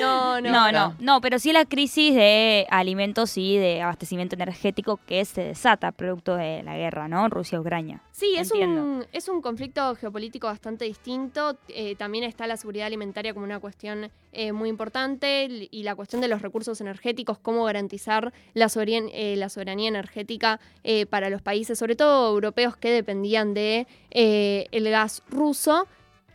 no, 0.00 0.40
no, 0.40 0.50
No, 0.50 0.72
no, 0.72 0.94
no, 0.98 1.20
pero 1.20 1.38
sí 1.38 1.52
la 1.52 1.64
crisis 1.64 2.14
de 2.14 2.66
alimentos 2.70 3.36
y 3.36 3.56
de 3.56 3.82
abastecimiento 3.82 4.34
energético 4.34 4.98
que 5.06 5.24
se 5.24 5.42
desata 5.42 5.92
producto 5.92 6.36
de 6.36 6.62
la 6.62 6.76
guerra, 6.76 7.08
¿no? 7.08 7.28
Rusia-Ucrania. 7.28 8.00
Sí, 8.12 8.34
es 8.36 8.50
Entiendo. 8.50 8.82
un, 8.82 9.06
es 9.12 9.28
un 9.28 9.42
conflicto 9.42 9.94
geopolítico 9.96 10.46
bastante 10.46 10.84
distinto. 10.86 11.56
Eh, 11.68 11.94
también 11.96 12.24
está 12.24 12.46
la 12.46 12.56
seguridad 12.56 12.86
alimentaria 12.86 13.32
como 13.34 13.44
una 13.44 13.60
cuestión 13.60 14.10
eh, 14.32 14.52
muy 14.52 14.68
importante 14.68 15.44
l- 15.44 15.68
y 15.70 15.82
la 15.82 15.94
cuestión 15.94 16.20
de 16.22 16.28
los 16.28 16.42
recursos 16.42 16.80
energéticos, 16.80 17.38
cómo 17.38 17.64
garantizar 17.64 18.32
la, 18.54 18.66
soberan- 18.68 19.10
eh, 19.12 19.36
la 19.36 19.48
soberanía 19.48 19.88
energética 19.88 20.60
eh, 20.84 21.06
para 21.06 21.28
los 21.30 21.42
países, 21.42 21.78
sobre 21.78 21.96
todo 21.96 22.32
europeos 22.34 22.76
que 22.76 22.90
dependían 22.90 23.54
de 23.54 23.86
eh, 24.16 24.66
el 24.72 24.88
gas 24.88 25.22
ruso. 25.28 25.86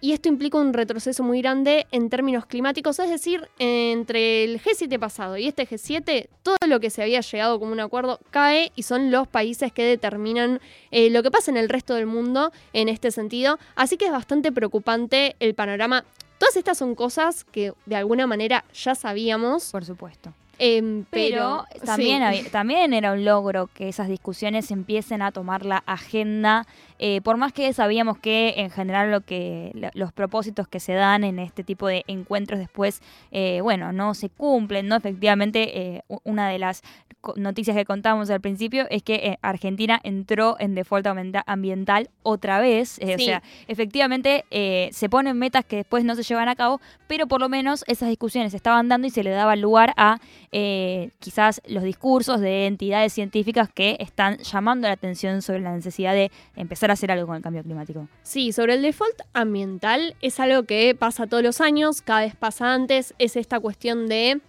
Y 0.04 0.14
esto 0.14 0.30
implica 0.30 0.58
un 0.58 0.74
retroceso 0.74 1.22
muy 1.22 1.42
grande 1.42 1.86
en 1.92 2.10
términos 2.10 2.48
climáticos, 2.48 2.98
es 2.98 3.10
decir, 3.10 3.48
entre 3.60 4.44
el 4.44 4.60
G7 4.60 4.98
pasado 4.98 5.38
y 5.38 5.48
este 5.48 5.68
G7, 5.68 6.28
todo 6.42 6.58
lo 6.68 6.80
que 6.80 6.90
se 6.90 7.04
había 7.04 7.22
llegado 7.22 7.60
como 7.60 7.72
un 7.72 7.80
acuerdo 7.80 8.20
cae 8.32 8.72
y 8.76 8.82
son 8.82 9.12
los 9.12 9.28
países 9.28 9.72
que 9.72 9.84
determinan 9.84 10.60
eh, 10.90 11.12
lo 11.12 11.22
que 11.22 11.30
pasa 11.30 11.52
en 11.52 11.58
el 11.58 11.70
resto 11.70 11.94
del 11.94 12.08
mundo 12.08 12.52
en 12.74 12.90
este 12.90 13.12
sentido. 13.12 13.60
Así 13.76 13.98
que 13.98 14.06
es 14.06 14.12
bastante 14.12 14.52
preocupante 14.52 15.36
el 15.40 15.54
panorama. 15.54 16.04
Todas 16.40 16.58
estas 16.58 16.80
son 16.80 16.96
cosas 16.96 17.44
que 17.44 17.74
de 17.86 17.96
alguna 17.96 18.26
manera 18.26 18.66
ya 18.74 18.96
sabíamos. 18.96 19.72
Por 19.72 19.86
supuesto. 19.86 20.34
Em, 20.64 21.06
Pero, 21.10 21.66
pero, 21.72 21.86
también, 21.86 22.20
sí. 22.20 22.24
había- 22.24 22.52
también 22.52 22.94
era 22.94 23.14
un 23.14 23.26
logro 23.26 23.68
que 23.74 23.90
esas 23.90 24.08
discusiones 24.08 24.70
empiecen 24.72 25.22
a 25.22 25.32
tomar 25.32 25.66
la 25.66 25.84
agenda, 25.88 26.68
eh, 27.00 27.20
por 27.22 27.38
más 27.38 27.52
que 27.52 27.74
sabíamos 27.74 28.20
que 28.20 28.54
en 28.58 28.70
general 28.70 29.10
lo 29.10 29.22
que 29.22 29.72
los 29.96 30.14
propósitos 30.14 30.68
que 30.68 30.80
se 30.80 30.94
dan 30.94 31.24
en 31.24 31.40
este 31.40 31.64
tipo 31.64 31.88
de 31.88 32.04
encuentros 32.08 32.60
después, 32.60 33.02
eh, 33.32 33.60
bueno, 33.62 33.92
no 33.92 34.14
se 34.14 34.30
cumplen, 34.30 34.88
¿no? 34.88 34.96
Efectivamente, 34.96 35.96
eh, 35.98 36.04
una 36.24 36.48
de 36.50 36.60
las 36.60 36.84
noticias 37.36 37.76
que 37.76 37.86
contamos 37.86 38.30
al 38.30 38.42
principio 38.42 38.86
es 38.90 39.02
que 39.04 39.38
Argentina 39.42 40.00
entró 40.04 40.58
en 40.60 40.76
default 40.76 41.08
ambiental 41.46 42.10
otra 42.24 42.60
vez, 42.60 43.00
Sí. 43.04 43.14
o 43.14 43.18
sea, 43.18 43.44
efectivamente 43.68 44.46
se 44.92 45.10
ponen 45.10 45.38
metas 45.38 45.66
que 45.66 45.78
después 45.78 46.04
no 46.04 46.16
se 46.16 46.24
llevan 46.24 46.50
a 46.50 46.56
cabo, 46.56 46.80
pero 47.08 47.28
por 47.28 47.40
lo 47.42 47.50
menos 47.50 47.84
esas 47.88 48.10
discusiones 48.10 48.52
se 48.52 48.58
estaban 48.58 48.90
dando 48.90 49.08
y 49.08 49.10
se 49.10 49.24
le 49.24 49.32
daba 49.32 49.56
lugar 49.56 49.94
a 49.98 50.20
eh, 50.52 51.12
quizás 51.20 51.62
los 51.66 51.84
discursos 51.84 52.42
de 52.42 52.68
entidades 52.68 53.14
científicas 53.14 53.70
que 53.74 53.96
están 54.00 54.38
llamando 54.40 54.88
la 54.88 54.94
atención 54.94 55.42
sobre 55.42 55.62
la 55.62 55.74
necesidad 55.74 56.14
de 56.14 56.30
empezar 56.56 56.90
a 56.90 56.94
hacer 56.94 57.12
algo 57.12 57.28
con 57.28 57.38
el 57.38 57.42
cambio 57.42 57.64
climático. 57.64 58.08
Sí, 58.24 58.52
sobre 58.52 58.74
el 58.74 58.82
default 58.82 59.22
ambiental 59.34 60.16
es 60.22 60.40
algo 60.40 60.64
que 60.64 60.94
pasa 60.94 61.28
todos 61.28 61.44
los 61.44 61.62
años, 61.62 62.02
cada 62.02 62.22
vez 62.22 62.36
pasa 62.36 62.74
antes, 62.74 63.14
es 63.18 63.36
esta 63.36 63.60
cuestión 63.60 64.08
de, 64.08 64.42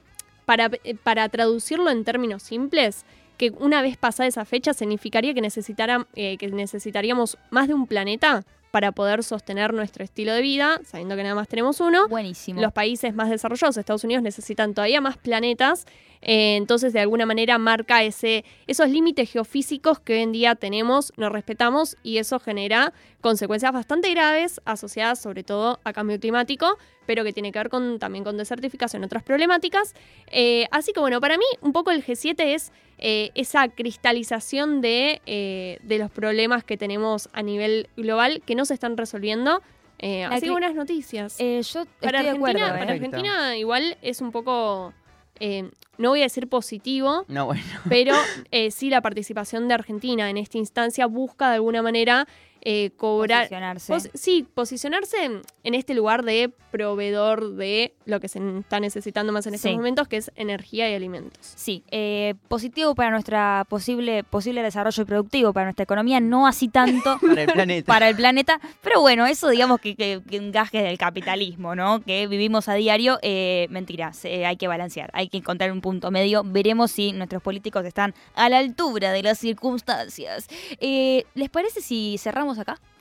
para, 0.45 0.71
eh, 0.85 0.97
para 0.97 1.29
traducirlo 1.29 1.89
en 1.91 2.05
términos 2.05 2.43
simples, 2.43 3.05
que 3.37 3.51
una 3.51 3.81
vez 3.81 3.97
pasada 3.97 4.27
esa 4.27 4.45
fecha 4.45 4.75
significaría 4.75 5.35
que, 5.35 5.41
necesitara, 5.41 6.07
eh, 6.15 6.37
que 6.37 6.49
necesitaríamos 6.49 7.39
más 7.51 7.69
de 7.69 7.75
un 7.75 7.87
planeta 7.87 8.45
para 8.73 8.91
poder 8.91 9.23
sostener 9.23 9.75
nuestro 9.75 10.03
estilo 10.03 10.33
de 10.33 10.41
vida, 10.41 10.81
sabiendo 10.83 11.15
que 11.15 11.23
nada 11.23 11.35
más 11.35 11.47
tenemos 11.47 11.79
uno. 11.81 12.09
Buenísimo. 12.09 12.61
Los 12.61 12.73
países 12.73 13.15
más 13.15 13.29
desarrollados, 13.29 13.77
Estados 13.77 14.03
Unidos, 14.03 14.23
necesitan 14.23 14.73
todavía 14.73 15.03
más 15.03 15.19
planetas. 15.19 15.85
eh, 16.23 16.57
entonces, 16.57 16.95
de 16.95 17.01
alguna 17.01 17.27
manera, 17.27 17.59
marca 17.59 18.03
ese, 18.03 18.45
esos 18.67 18.89
límites 18.89 19.31
geofísicos 19.31 20.01
que 20.01 20.15
hoy 20.15 20.21
en 20.21 20.33
día 20.33 20.55
tenemos, 20.55 21.13
nos 21.19 21.31
respetamos 21.33 21.97
y 22.03 22.17
eso 22.17 22.39
genera 22.39 22.95
consecuencias 23.21 23.73
bastante 23.73 24.11
graves 24.11 24.61
asociadas 24.65 25.21
sobre 25.21 25.45
todo 25.45 25.81
a 25.85 25.93
cambio 25.93 26.19
climático, 26.19 26.79
pero 27.07 27.25
que 27.25 27.33
tiene 27.33 27.53
que 27.53 27.59
ver 27.59 27.69
con, 27.69 27.99
también 27.99 28.25
con 28.25 28.37
desertificación 28.39 29.03
y 29.03 29.07
otras 29.07 29.23
problemáticas. 29.23 29.95
Eh, 30.29 30.67
así 30.71 30.93
que 30.93 31.01
bueno, 31.01 31.21
para 31.21 31.37
mí 31.37 31.45
un 31.61 31.73
poco 31.73 31.91
el 31.91 32.05
G7 32.05 32.55
es 32.55 32.73
eh, 32.99 33.31
esa 33.35 33.69
cristalización 33.69 34.81
de, 34.81 35.21
de 35.83 35.99
los 35.99 36.11
problemas 36.11 36.63
que 36.63 36.77
tenemos 36.77 37.29
a 37.33 37.43
nivel 37.43 37.89
global 37.97 38.43
que 38.47 38.55
no 38.55 38.62
se 38.65 38.75
están 38.75 38.97
resolviendo. 38.97 39.61
Eh, 39.99 40.25
así 40.25 40.47
que 40.47 40.51
buenas 40.51 40.75
noticias. 40.75 41.37
Eh, 41.39 41.63
yo 41.63 41.85
Para 42.01 42.21
estoy 42.21 42.23
de 42.25 42.29
Argentina, 42.31 42.33
acuerdo. 42.33 42.59
para 42.61 42.75
¿eh? 42.83 42.87
Perfecto. 42.87 43.17
Argentina 43.17 43.57
igual 43.57 43.97
es 44.03 44.21
un 44.21 44.33
poco, 44.33 44.93
eh, 45.39 45.71
no 45.99 46.09
voy 46.11 46.21
a 46.21 46.25
decir 46.25 46.49
positivo, 46.49 47.25
No, 47.29 47.47
bueno. 47.47 47.63
pero 47.89 48.15
eh, 48.51 48.71
sí 48.73 48.91
la 48.91 49.01
participación 49.01 49.69
de 49.69 49.75
Argentina 49.75 50.29
en 50.29 50.39
esta 50.39 50.59
instancia 50.59 51.07
busca 51.07 51.49
de 51.51 51.55
alguna 51.57 51.83
manera 51.83 52.27
eh, 52.65 52.91
cobrar... 52.97 53.43
Posicionarse. 53.43 53.93
pos- 53.93 54.09
sí, 54.15 54.47
posicionarse 54.55 55.25
en, 55.25 55.43
en 55.65 55.75
este 55.75 55.95
lugar 55.95 56.25
de 56.25 56.51
proveedor 56.71 57.55
de 57.55 57.95
lo 58.07 58.19
que 58.19 58.29
se 58.29 58.39
está 58.61 58.81
necesitando 58.81 59.33
más 59.33 59.47
en 59.47 59.55
estos 59.55 59.71
Sí. 59.71 59.77
momentos, 59.77 60.09
que 60.09 60.17
es 60.17 60.33
energía 60.37 60.91
y 60.91 60.95
alimentos. 60.95 61.39
Sí, 61.55 61.85
eh, 61.91 62.35
positivo 62.49 62.95
para 62.95 63.11
nuestra 63.11 63.67
posible, 63.69 64.25
posible 64.25 64.63
desarrollo 64.63 65.05
productivo, 65.07 65.53
para 65.53 65.67
nuestra 65.67 65.85
economía, 65.85 66.19
no 66.21 66.47
así 66.47 66.69
tanto 66.69 67.19
Para 67.21 67.43
el 67.43 67.53
planeta. 67.53 67.87
para 67.87 68.09
el 68.09 68.17
planeta, 68.17 68.61
pero 68.83 69.01
bueno, 69.03 69.27
eso 69.27 69.49
digamos 69.51 69.81
que, 69.81 69.95
que, 69.97 70.21
gaje 70.51 70.83
del 70.83 70.97
capitalismo, 70.99 71.75
¿no? 71.75 72.01
Que 72.01 72.27
vivimos 72.27 72.69
a 72.69 72.75
diario, 72.75 73.19
eh, 73.23 73.67
mentiras, 73.71 74.25
eh, 74.25 74.47
hay 74.47 74.57
que 74.57 74.67
balancear, 74.69 75.11
hay 75.13 75.29
que 75.29 75.39
encontrar 75.39 75.71
un 75.73 75.81
punto 75.83 76.11
medio, 76.11 76.43
veremos 76.45 76.91
si 76.91 77.13
nuestros 77.13 77.43
políticos 77.43 77.85
están 77.85 78.15
a 78.35 78.49
la 78.49 78.59
altura 78.59 79.13
de 79.13 79.23
las 79.23 79.39
circunstancias. 79.39 80.47
Eh, 80.81 81.25
¿Les 81.35 81.51
parece 81.51 81.81
si 81.81 82.17
cerramos 82.19 82.52
acá? 82.59 82.77